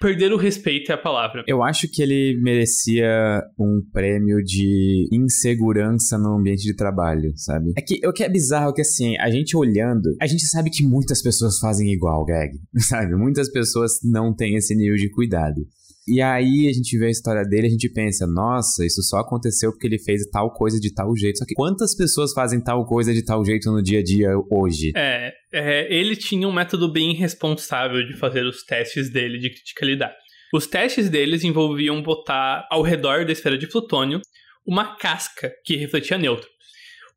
Perder 0.00 0.32
o 0.32 0.36
respeito 0.36 0.90
é 0.90 0.94
a 0.94 0.98
palavra. 0.98 1.44
Eu 1.46 1.62
acho 1.62 1.88
que 1.88 2.02
ele 2.02 2.38
merecia 2.42 3.42
um 3.58 3.80
prêmio 3.92 4.42
de 4.42 5.08
insegurança 5.12 6.18
no 6.18 6.38
ambiente 6.38 6.62
de 6.62 6.74
trabalho, 6.74 7.32
sabe? 7.36 7.72
É 7.76 7.82
que 7.82 8.06
o 8.06 8.12
que 8.12 8.24
é 8.24 8.28
bizarro 8.28 8.70
é 8.70 8.74
que 8.74 8.80
assim, 8.80 9.16
a 9.18 9.30
gente 9.30 9.56
olhando, 9.56 10.14
a 10.20 10.26
gente 10.26 10.46
sabe 10.46 10.70
que 10.70 10.84
muitas 10.84 11.22
pessoas 11.22 11.58
fazem 11.58 11.92
igual, 11.92 12.24
Gag, 12.24 12.52
sabe? 12.88 13.14
Muitas 13.14 13.50
pessoas 13.50 13.92
não 14.02 14.34
têm 14.34 14.56
esse 14.56 14.74
nível 14.74 14.96
de 14.96 15.10
cuidado. 15.10 15.60
E 16.06 16.20
aí 16.20 16.68
a 16.68 16.72
gente 16.72 16.98
vê 16.98 17.06
a 17.06 17.10
história 17.10 17.44
dele 17.44 17.68
a 17.68 17.70
gente 17.70 17.88
pensa, 17.88 18.26
nossa, 18.26 18.84
isso 18.84 19.02
só 19.02 19.18
aconteceu 19.18 19.70
porque 19.70 19.86
ele 19.86 19.98
fez 19.98 20.22
tal 20.30 20.52
coisa 20.52 20.80
de 20.80 20.92
tal 20.92 21.16
jeito. 21.16 21.38
Só 21.38 21.44
que 21.46 21.54
quantas 21.54 21.96
pessoas 21.96 22.32
fazem 22.32 22.60
tal 22.60 22.84
coisa 22.84 23.14
de 23.14 23.24
tal 23.24 23.44
jeito 23.44 23.70
no 23.70 23.80
dia 23.80 24.00
a 24.00 24.02
dia 24.02 24.30
hoje? 24.50 24.92
É, 24.96 25.32
é, 25.52 25.94
ele 25.94 26.16
tinha 26.16 26.48
um 26.48 26.52
método 26.52 26.90
bem 26.90 27.14
responsável 27.14 28.04
de 28.04 28.16
fazer 28.16 28.44
os 28.44 28.64
testes 28.64 29.10
dele 29.10 29.38
de 29.38 29.50
criticalidade. 29.50 30.14
Os 30.52 30.66
testes 30.66 31.08
deles 31.08 31.44
envolviam 31.44 32.02
botar 32.02 32.66
ao 32.70 32.82
redor 32.82 33.24
da 33.24 33.32
esfera 33.32 33.56
de 33.56 33.68
plutônio 33.68 34.20
uma 34.66 34.96
casca 34.96 35.52
que 35.64 35.76
refletia 35.76 36.18
nêutrons. 36.18 36.50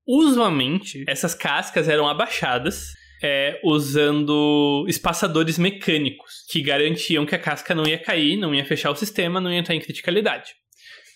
Usualmente, 0.08 1.04
essas 1.08 1.34
cascas 1.34 1.90
eram 1.90 2.08
abaixadas 2.08 2.94
é, 3.28 3.60
usando 3.64 4.86
espaçadores 4.88 5.58
mecânicos 5.58 6.46
que 6.48 6.62
garantiam 6.62 7.26
que 7.26 7.34
a 7.34 7.40
casca 7.40 7.74
não 7.74 7.88
ia 7.88 7.98
cair, 7.98 8.38
não 8.38 8.54
ia 8.54 8.64
fechar 8.64 8.92
o 8.92 8.96
sistema, 8.96 9.42
não 9.42 9.52
ia 9.52 9.58
entrar 9.58 9.74
em 9.74 9.80
criticalidade. 9.80 10.54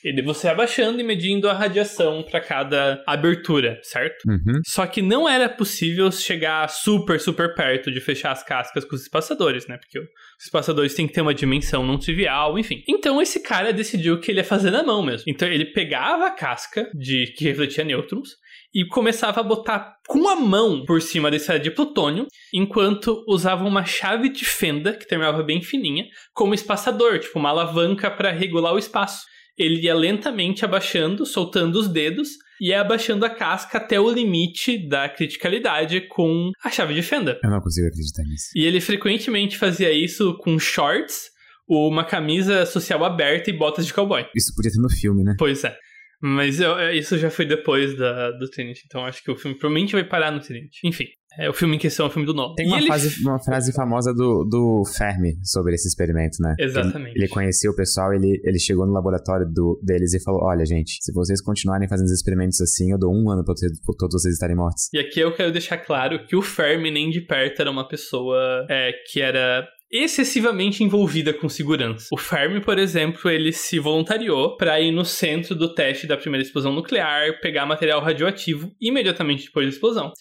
Ele 0.04 0.22
você 0.22 0.48
abaixando 0.48 1.00
e 1.00 1.04
medindo 1.04 1.50
a 1.50 1.54
radiação 1.54 2.24
para 2.24 2.40
cada 2.40 3.04
abertura, 3.06 3.80
certo? 3.84 4.24
Uhum. 4.28 4.62
Só 4.66 4.86
que 4.88 5.02
não 5.02 5.28
era 5.28 5.50
possível 5.50 6.12
chegar 6.12 6.68
super, 6.70 7.20
super 7.20 7.54
perto 7.54 7.92
de 7.92 8.00
fechar 8.00 8.32
as 8.32 8.44
cascas 8.44 8.86
com 8.86 8.96
os 8.96 9.02
espaçadores, 9.02 9.68
né? 9.68 9.78
Porque 9.78 10.00
os 10.00 10.46
espaçadores 10.46 10.94
têm 10.94 11.08
que 11.08 11.14
ter 11.14 11.22
uma 11.22 11.34
dimensão 11.34 11.86
não 11.86 11.98
trivial, 11.98 12.58
enfim. 12.58 12.84
Então 12.88 13.22
esse 13.22 13.42
cara 13.42 13.74
decidiu 13.74 14.20
que 14.20 14.32
ele 14.32 14.40
ia 14.40 14.46
fazer 14.46 14.72
na 14.72 14.84
mão 14.84 15.04
mesmo. 15.04 15.26
Então 15.28 15.48
ele 15.48 15.66
pegava 15.66 16.28
a 16.28 16.32
casca 16.32 16.90
de 16.94 17.34
que 17.36 17.44
refletia 17.46 17.84
nêutrons 17.84 18.30
e 18.74 18.86
começava 18.86 19.40
a 19.40 19.44
botar 19.44 19.96
com 20.08 20.30
a 20.30 20.36
mão 20.36 20.86
por 20.86 21.02
cima 21.02 21.30
da 21.30 21.38
esfera 21.38 21.60
de 21.60 21.72
plutônio, 21.72 22.28
enquanto 22.54 23.24
usava 23.28 23.66
uma 23.66 23.84
chave 23.84 24.30
de 24.30 24.46
fenda 24.46 24.94
que 24.94 25.08
terminava 25.08 25.44
bem 25.44 25.62
fininha 25.62 26.06
como 26.34 26.54
espaçador, 26.54 27.20
tipo 27.20 27.40
uma 27.40 27.50
alavanca 27.50 28.10
para 28.12 28.32
regular 28.32 28.74
o 28.74 28.80
espaço. 28.80 29.24
Ele 29.60 29.82
ia 29.82 29.94
lentamente 29.94 30.64
abaixando, 30.64 31.26
soltando 31.26 31.76
os 31.78 31.88
dedos 31.90 32.30
e 32.62 32.70
ia 32.70 32.80
abaixando 32.82 33.26
a 33.26 33.30
casca 33.30 33.78
até 33.78 34.00
o 34.00 34.10
limite 34.10 34.88
da 34.88 35.10
criticalidade 35.10 36.02
com 36.08 36.52
a 36.64 36.70
chave 36.70 36.94
de 36.94 37.02
fenda. 37.02 37.38
Eu 37.44 37.50
não 37.50 37.60
consigo 37.62 37.88
acreditar 37.88 38.24
nisso. 38.24 38.46
E 38.56 38.66
ele 38.66 38.80
frequentemente 38.82 39.58
fazia 39.58 39.92
isso 39.92 40.38
com 40.38 40.58
shorts, 40.58 41.30
uma 41.68 42.04
camisa 42.04 42.66
social 42.66 43.04
aberta 43.06 43.50
e 43.50 43.54
botas 43.54 43.86
de 43.86 43.94
cowboy. 43.94 44.26
Isso 44.36 44.54
podia 44.56 44.72
ter 44.72 44.80
no 44.80 44.90
filme, 44.90 45.24
né? 45.24 45.36
Pois 45.38 45.64
é. 45.64 45.76
Mas 46.22 46.60
eu- 46.60 46.78
é, 46.78 46.96
isso 46.96 47.18
já 47.18 47.30
foi 47.30 47.46
depois 47.46 47.96
da, 47.98 48.32
do 48.32 48.50
Trinity, 48.50 48.82
então 48.86 49.06
acho 49.06 49.24
que 49.24 49.32
o 49.32 49.36
filme 49.38 49.58
provavelmente 49.58 49.94
vai 49.94 50.04
parar 50.04 50.32
no 50.32 50.40
Trinity. 50.42 50.80
Enfim, 50.84 51.06
é, 51.46 51.50
o 51.50 51.54
filme 51.54 51.76
em 51.76 51.80
questão 51.80 52.06
é 52.06 52.10
o 52.10 52.12
filme 52.12 52.26
do 52.26 52.34
Nolan. 52.34 52.56
Tem 52.56 52.68
uma, 52.68 52.78
ele- 52.78 52.88
frase, 52.88 53.22
uma 53.24 53.40
frase 53.44 53.74
famosa 53.74 54.14
do, 54.14 54.44
do 54.44 54.84
Fermi 54.98 55.34
sobre 55.44 55.76
esse 55.76 55.88
experimento, 55.88 56.38
né? 56.42 56.56
Exatamente. 56.60 57.12
Ele, 57.16 57.26
ele 57.26 57.28
conhecia 57.28 57.70
o 57.70 57.76
pessoal, 57.76 58.14
ele, 58.14 58.40
ele 58.44 58.60
chegou 58.60 58.86
no 58.86 58.94
laboratório 58.94 59.46
do, 59.52 59.80
deles 59.84 60.14
e 60.14 60.24
falou: 60.24 60.42
Olha, 60.44 60.66
gente, 60.66 60.98
se 61.02 61.12
vocês 61.14 61.42
continuarem 61.42 61.88
fazendo 61.88 62.08
os 62.08 62.14
experimentos 62.14 62.60
assim, 62.62 62.92
eu 62.92 62.98
dou 63.00 63.12
um 63.14 63.30
ano 63.32 63.44
pra, 63.44 63.54
vocês- 63.54 63.72
pra 63.86 63.96
todos 63.98 64.22
vocês 64.22 64.34
estarem 64.36 64.56
mortos. 64.56 64.90
E 64.94 65.00
aqui 65.00 65.20
eu 65.20 65.34
quero 65.34 65.52
deixar 65.52 65.78
claro 65.78 66.26
que 66.26 66.36
o 66.36 66.42
Fermi 66.42 66.92
nem 66.92 67.10
de 67.10 67.22
perto 67.22 67.62
era 67.62 67.72
uma 67.72 67.88
pessoa 67.88 68.66
é, 68.70 68.92
que 69.12 69.22
era 69.22 69.68
excessivamente 69.92 70.84
envolvida 70.84 71.34
com 71.34 71.50
segurança. 71.50 72.08
O 72.12 72.18
Fermi, 72.18 72.62
por 72.62 72.78
exemplo, 72.78 73.30
ele 73.30 73.52
se 73.52 73.80
voluntariou 73.80 74.56
para 74.56 74.80
ir 74.80 74.92
no 74.92 75.04
centro 75.04 75.56
do 75.56 75.74
teste 75.74 76.08
da 76.08 76.16
primeira 76.18 76.44
explosão 76.46 76.72
nuclear, 76.74 77.40
pegar 77.42 77.66
material 77.66 78.02
radioativo 78.02 78.72
imediatamente 78.80 79.46
depois 79.46 79.66
da 79.66 79.72
explosão. 79.74 80.12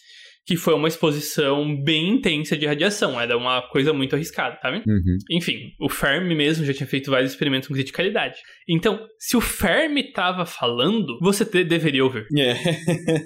Que 0.48 0.56
foi 0.56 0.72
uma 0.72 0.88
exposição 0.88 1.76
bem 1.84 2.08
intensa 2.08 2.56
de 2.56 2.64
radiação, 2.64 3.20
era 3.20 3.36
uma 3.36 3.60
coisa 3.68 3.92
muito 3.92 4.16
arriscada, 4.16 4.58
sabe? 4.62 4.78
Uhum. 4.78 5.18
Enfim, 5.30 5.74
o 5.78 5.90
Fermi 5.90 6.34
mesmo 6.34 6.64
já 6.64 6.72
tinha 6.72 6.86
feito 6.86 7.10
vários 7.10 7.32
experimentos 7.32 7.68
com 7.68 7.74
criticalidade. 7.74 8.36
Então, 8.66 8.98
se 9.18 9.36
o 9.36 9.42
Fermi 9.42 10.10
tava 10.10 10.46
falando, 10.46 11.18
você 11.20 11.44
te- 11.44 11.64
deveria 11.64 12.02
ouvir. 12.02 12.26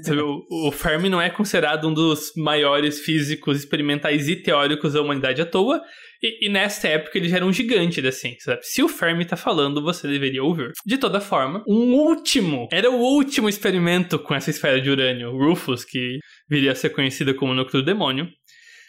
Sabe, 0.02 0.20
o, 0.20 0.68
o 0.68 0.72
Fermi 0.72 1.08
não 1.08 1.22
é 1.22 1.30
considerado 1.30 1.86
um 1.86 1.94
dos 1.94 2.32
maiores 2.36 2.98
físicos 3.00 3.56
experimentais 3.58 4.28
e 4.28 4.34
teóricos 4.34 4.94
da 4.94 5.00
humanidade 5.00 5.40
à 5.40 5.46
toa, 5.46 5.80
e, 6.20 6.46
e 6.46 6.48
nessa 6.48 6.88
época 6.88 7.18
ele 7.18 7.28
já 7.28 7.36
era 7.36 7.46
um 7.46 7.52
gigante 7.52 8.02
da 8.02 8.10
ciência. 8.10 8.52
Sabe? 8.52 8.60
Se 8.62 8.82
o 8.82 8.88
Fermi 8.88 9.24
tá 9.24 9.36
falando, 9.36 9.80
você 9.80 10.08
deveria 10.08 10.42
ouvir. 10.42 10.72
De 10.84 10.98
toda 10.98 11.20
forma, 11.20 11.62
um 11.68 11.94
último, 11.94 12.68
era 12.72 12.90
o 12.90 12.96
último 12.98 13.48
experimento 13.48 14.18
com 14.18 14.34
essa 14.34 14.50
esfera 14.50 14.80
de 14.80 14.90
urânio, 14.90 15.30
Rufus, 15.36 15.84
que 15.84 16.18
viria 16.48 16.72
a 16.72 16.74
ser 16.74 16.90
conhecida 16.90 17.34
como 17.34 17.54
núcleo 17.54 17.82
do 17.82 17.86
demônio, 17.86 18.28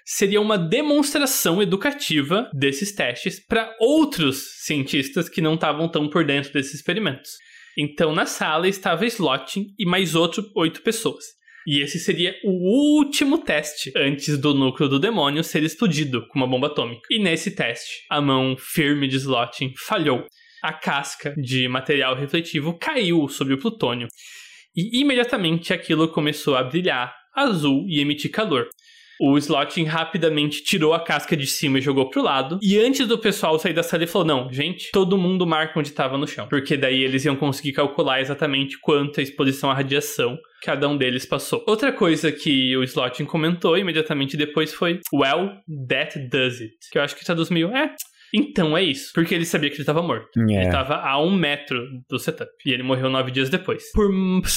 seria 0.06 0.42
uma 0.42 0.58
demonstração 0.58 1.62
educativa 1.62 2.50
desses 2.54 2.94
testes 2.94 3.40
para 3.46 3.74
outros 3.80 4.64
cientistas 4.64 5.30
que 5.30 5.42
não 5.42 5.56
estavam 5.56 5.88
tão 5.88 6.10
por 6.10 6.26
dentro 6.26 6.52
desses 6.52 6.74
experimentos. 6.74 7.32
Então, 7.78 8.14
na 8.14 8.26
sala 8.26 8.68
estava 8.68 9.06
Slotin 9.06 9.68
e 9.80 9.86
mais 9.86 10.14
outro 10.14 10.46
oito 10.56 10.82
pessoas. 10.82 11.24
E 11.66 11.80
esse 11.80 11.98
seria 11.98 12.36
o 12.44 12.98
último 12.98 13.38
teste 13.38 13.92
antes 13.96 14.38
do 14.38 14.54
núcleo 14.54 14.90
do 14.90 15.00
demônio 15.00 15.44
ser 15.44 15.64
explodido 15.64 16.28
com 16.28 16.38
uma 16.38 16.48
bomba 16.48 16.68
atômica. 16.68 17.08
E 17.10 17.18
nesse 17.18 17.52
teste, 17.52 18.04
a 18.10 18.20
mão 18.20 18.56
firme 18.58 19.08
de 19.08 19.16
Slotin 19.16 19.74
falhou. 19.78 20.26
A 20.62 20.74
casca 20.74 21.34
de 21.38 21.68
material 21.68 22.16
refletivo 22.16 22.78
caiu 22.78 23.28
sobre 23.30 23.54
o 23.54 23.58
plutônio. 23.58 24.08
E 24.76 25.00
imediatamente 25.00 25.74
aquilo 25.74 26.10
começou 26.10 26.56
a 26.56 26.64
brilhar 26.64 27.16
azul 27.36 27.86
e 27.88 28.00
emitir 28.00 28.32
calor. 28.32 28.68
O 29.20 29.38
Slotin 29.38 29.84
rapidamente 29.84 30.64
tirou 30.64 30.94
a 30.94 31.00
casca 31.00 31.38
de 31.38 31.46
cima 31.46 31.78
e 31.78 31.82
jogou 31.82 32.10
pro 32.10 32.22
lado. 32.22 32.60
E 32.62 32.78
antes 32.80 33.08
do 33.08 33.18
pessoal 33.18 33.58
sair 33.60 33.74
da 33.74 33.84
sala, 33.84 34.04
ele 34.04 34.12
falou: 34.12 34.28
Não, 34.28 34.52
gente, 34.52 34.92
todo 34.92 35.18
mundo 35.18 35.46
marca 35.46 35.80
onde 35.80 35.90
estava 35.90 36.18
no 36.18 36.28
chão. 36.28 36.48
Porque 36.48 36.76
daí 36.76 37.04
eles 37.04 37.24
iam 37.24 37.36
conseguir 37.36 37.74
calcular 37.74 38.22
exatamente 38.22 38.78
quanto 38.80 39.20
a 39.20 39.24
exposição 39.24 39.70
à 39.70 39.74
radiação 39.74 40.38
cada 40.64 40.88
um 40.88 40.98
deles 40.98 41.26
passou. 41.26 41.64
Outra 41.68 41.92
coisa 41.92 42.32
que 42.32 42.76
o 42.76 42.84
Slotin 42.84 43.26
comentou 43.26 43.78
imediatamente 43.78 44.36
depois 44.36 44.74
foi: 44.74 45.00
Well, 45.14 45.52
that 45.88 46.18
does 46.30 46.60
it. 46.62 46.74
Que 46.92 46.98
eu 46.98 47.04
acho 47.04 47.16
que 47.16 47.26
traduz 47.26 47.50
meio: 47.50 47.70
É. 47.76 47.94
Então 48.34 48.76
é 48.76 48.82
isso. 48.84 49.12
Porque 49.14 49.36
ele 49.36 49.46
sabia 49.46 49.70
que 49.70 49.76
ele 49.76 49.84
estava 49.84 50.02
morto. 50.02 50.28
Ele 50.36 50.56
É. 50.56 50.64
estava 50.64 50.96
a 50.96 51.22
um 51.22 51.32
metro 51.36 51.80
do 52.10 52.18
setup. 52.18 52.50
E 52.66 52.72
ele 52.72 52.82
morreu 52.84 53.10
nove 53.10 53.30
dias 53.32 53.50
depois. 53.50 53.84
Por 53.94 54.12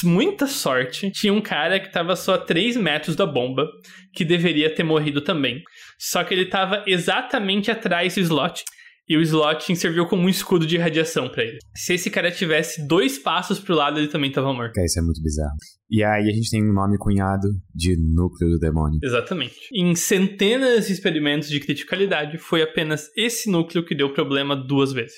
muita 0.04 0.46
sorte, 0.46 1.10
tinha 1.10 1.32
um 1.32 1.40
cara 1.42 1.78
que 1.78 1.88
estava 1.88 2.16
só 2.16 2.34
a 2.34 2.38
três 2.38 2.76
metros 2.76 3.14
da 3.14 3.26
bomba, 3.26 3.66
que 4.14 4.24
deveria 4.24 4.74
ter 4.74 4.82
morrido 4.82 5.20
também. 5.20 5.62
Só 5.98 6.24
que 6.24 6.32
ele 6.32 6.42
estava 6.44 6.82
exatamente 6.86 7.70
atrás 7.70 8.14
do 8.14 8.20
slot. 8.20 8.62
E 9.08 9.16
o 9.16 9.20
slot 9.20 9.76
serviu 9.76 10.06
como 10.06 10.22
um 10.22 10.28
escudo 10.28 10.66
de 10.66 10.76
radiação 10.76 11.28
pra 11.28 11.44
ele. 11.44 11.58
Se 11.76 11.94
esse 11.94 12.10
cara 12.10 12.28
tivesse 12.30 12.86
dois 12.88 13.18
passos 13.18 13.60
pro 13.60 13.74
lado, 13.74 14.00
ele 14.00 14.08
também 14.08 14.32
tava 14.32 14.52
morto. 14.52 14.72
Cara, 14.72 14.84
isso 14.84 14.98
é 14.98 15.02
muito 15.02 15.22
bizarro. 15.22 15.54
E 15.90 16.02
aí 16.02 16.28
a 16.28 16.32
gente 16.32 16.50
tem 16.50 16.62
um 16.62 16.72
nome 16.72 16.98
cunhado 16.98 17.48
de 17.74 17.96
núcleo 17.96 18.50
do 18.50 18.58
demônio. 18.58 18.98
Exatamente. 19.02 19.68
Em 19.72 19.94
centenas 19.94 20.86
de 20.86 20.92
experimentos 20.92 21.48
de 21.48 21.60
criticalidade, 21.60 22.38
foi 22.38 22.62
apenas 22.62 23.10
esse 23.16 23.50
núcleo 23.50 23.84
que 23.84 23.94
deu 23.94 24.12
problema 24.12 24.56
duas 24.56 24.92
vezes. 24.92 25.16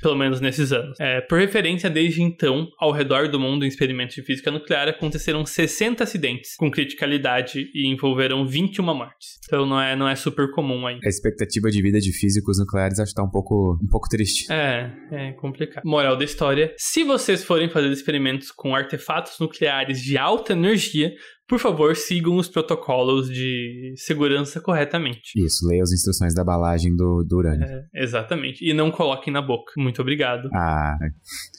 Pelo 0.00 0.16
menos 0.16 0.40
nesses 0.40 0.72
anos. 0.72 0.98
É, 0.98 1.20
por 1.20 1.38
referência, 1.38 1.90
desde 1.90 2.22
então, 2.22 2.68
ao 2.78 2.92
redor 2.92 3.28
do 3.28 3.38
mundo 3.38 3.64
em 3.64 3.68
experimentos 3.68 4.14
de 4.14 4.22
física 4.22 4.50
nuclear 4.50 4.88
aconteceram 4.88 5.44
60 5.44 6.04
acidentes 6.04 6.56
com 6.56 6.70
criticalidade 6.70 7.70
e 7.74 7.86
envolveram 7.88 8.46
21 8.46 8.84
mortes. 8.84 9.38
Então 9.46 9.66
não 9.66 9.80
é, 9.80 9.94
não 9.96 10.08
é 10.08 10.14
super 10.14 10.50
comum 10.52 10.86
aí. 10.86 10.98
A 11.04 11.08
expectativa 11.08 11.70
de 11.70 11.82
vida 11.82 12.00
de 12.00 12.12
físicos 12.12 12.58
nucleares 12.58 12.98
acho 12.98 13.10
que 13.10 13.16
tá 13.16 13.22
um 13.22 13.30
pouco, 13.30 13.78
um 13.82 13.88
pouco 13.88 14.08
triste. 14.08 14.50
É, 14.50 14.90
é 15.12 15.32
complicado. 15.32 15.84
Moral 15.84 16.16
da 16.16 16.24
história: 16.24 16.74
se 16.76 17.04
vocês 17.04 17.44
forem 17.44 17.68
fazer 17.68 17.90
experimentos 17.90 18.50
com 18.50 18.74
artefatos 18.74 19.38
nucleares 19.38 20.00
de 20.00 20.16
alta 20.16 20.52
energia, 20.52 21.12
por 21.50 21.58
favor, 21.58 21.96
sigam 21.96 22.36
os 22.36 22.46
protocolos 22.46 23.28
de 23.28 23.92
segurança 23.96 24.60
corretamente. 24.60 25.32
Isso, 25.34 25.66
leia 25.66 25.82
as 25.82 25.90
instruções 25.90 26.32
da 26.32 26.42
embalagem 26.42 26.94
do, 26.94 27.24
do 27.24 27.38
urânio. 27.38 27.66
É, 27.66 27.86
exatamente. 27.92 28.64
E 28.64 28.72
não 28.72 28.88
coloquem 28.88 29.32
na 29.32 29.42
boca. 29.42 29.72
Muito 29.76 30.00
obrigado. 30.00 30.48
Ah, 30.54 30.96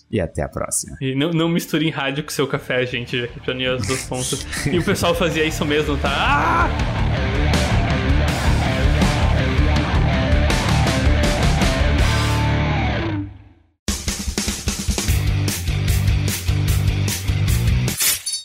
e 0.09 0.21
até 0.21 0.43
a 0.43 0.47
próxima. 0.47 0.95
E 1.01 1.13
não, 1.13 1.31
não 1.31 1.49
misturem 1.49 1.89
rádio 1.89 2.23
com 2.23 2.29
seu 2.29 2.47
café, 2.47 2.85
gente, 2.85 3.19
já 3.19 3.27
que 3.27 3.41
planei 3.41 3.67
as 3.67 3.85
duas 3.85 4.07
pontas. 4.07 4.65
e 4.65 4.79
o 4.79 4.85
pessoal 4.85 5.13
fazia 5.13 5.43
isso 5.43 5.65
mesmo, 5.65 5.97
tá? 5.97 6.09
Ah! 6.09 7.00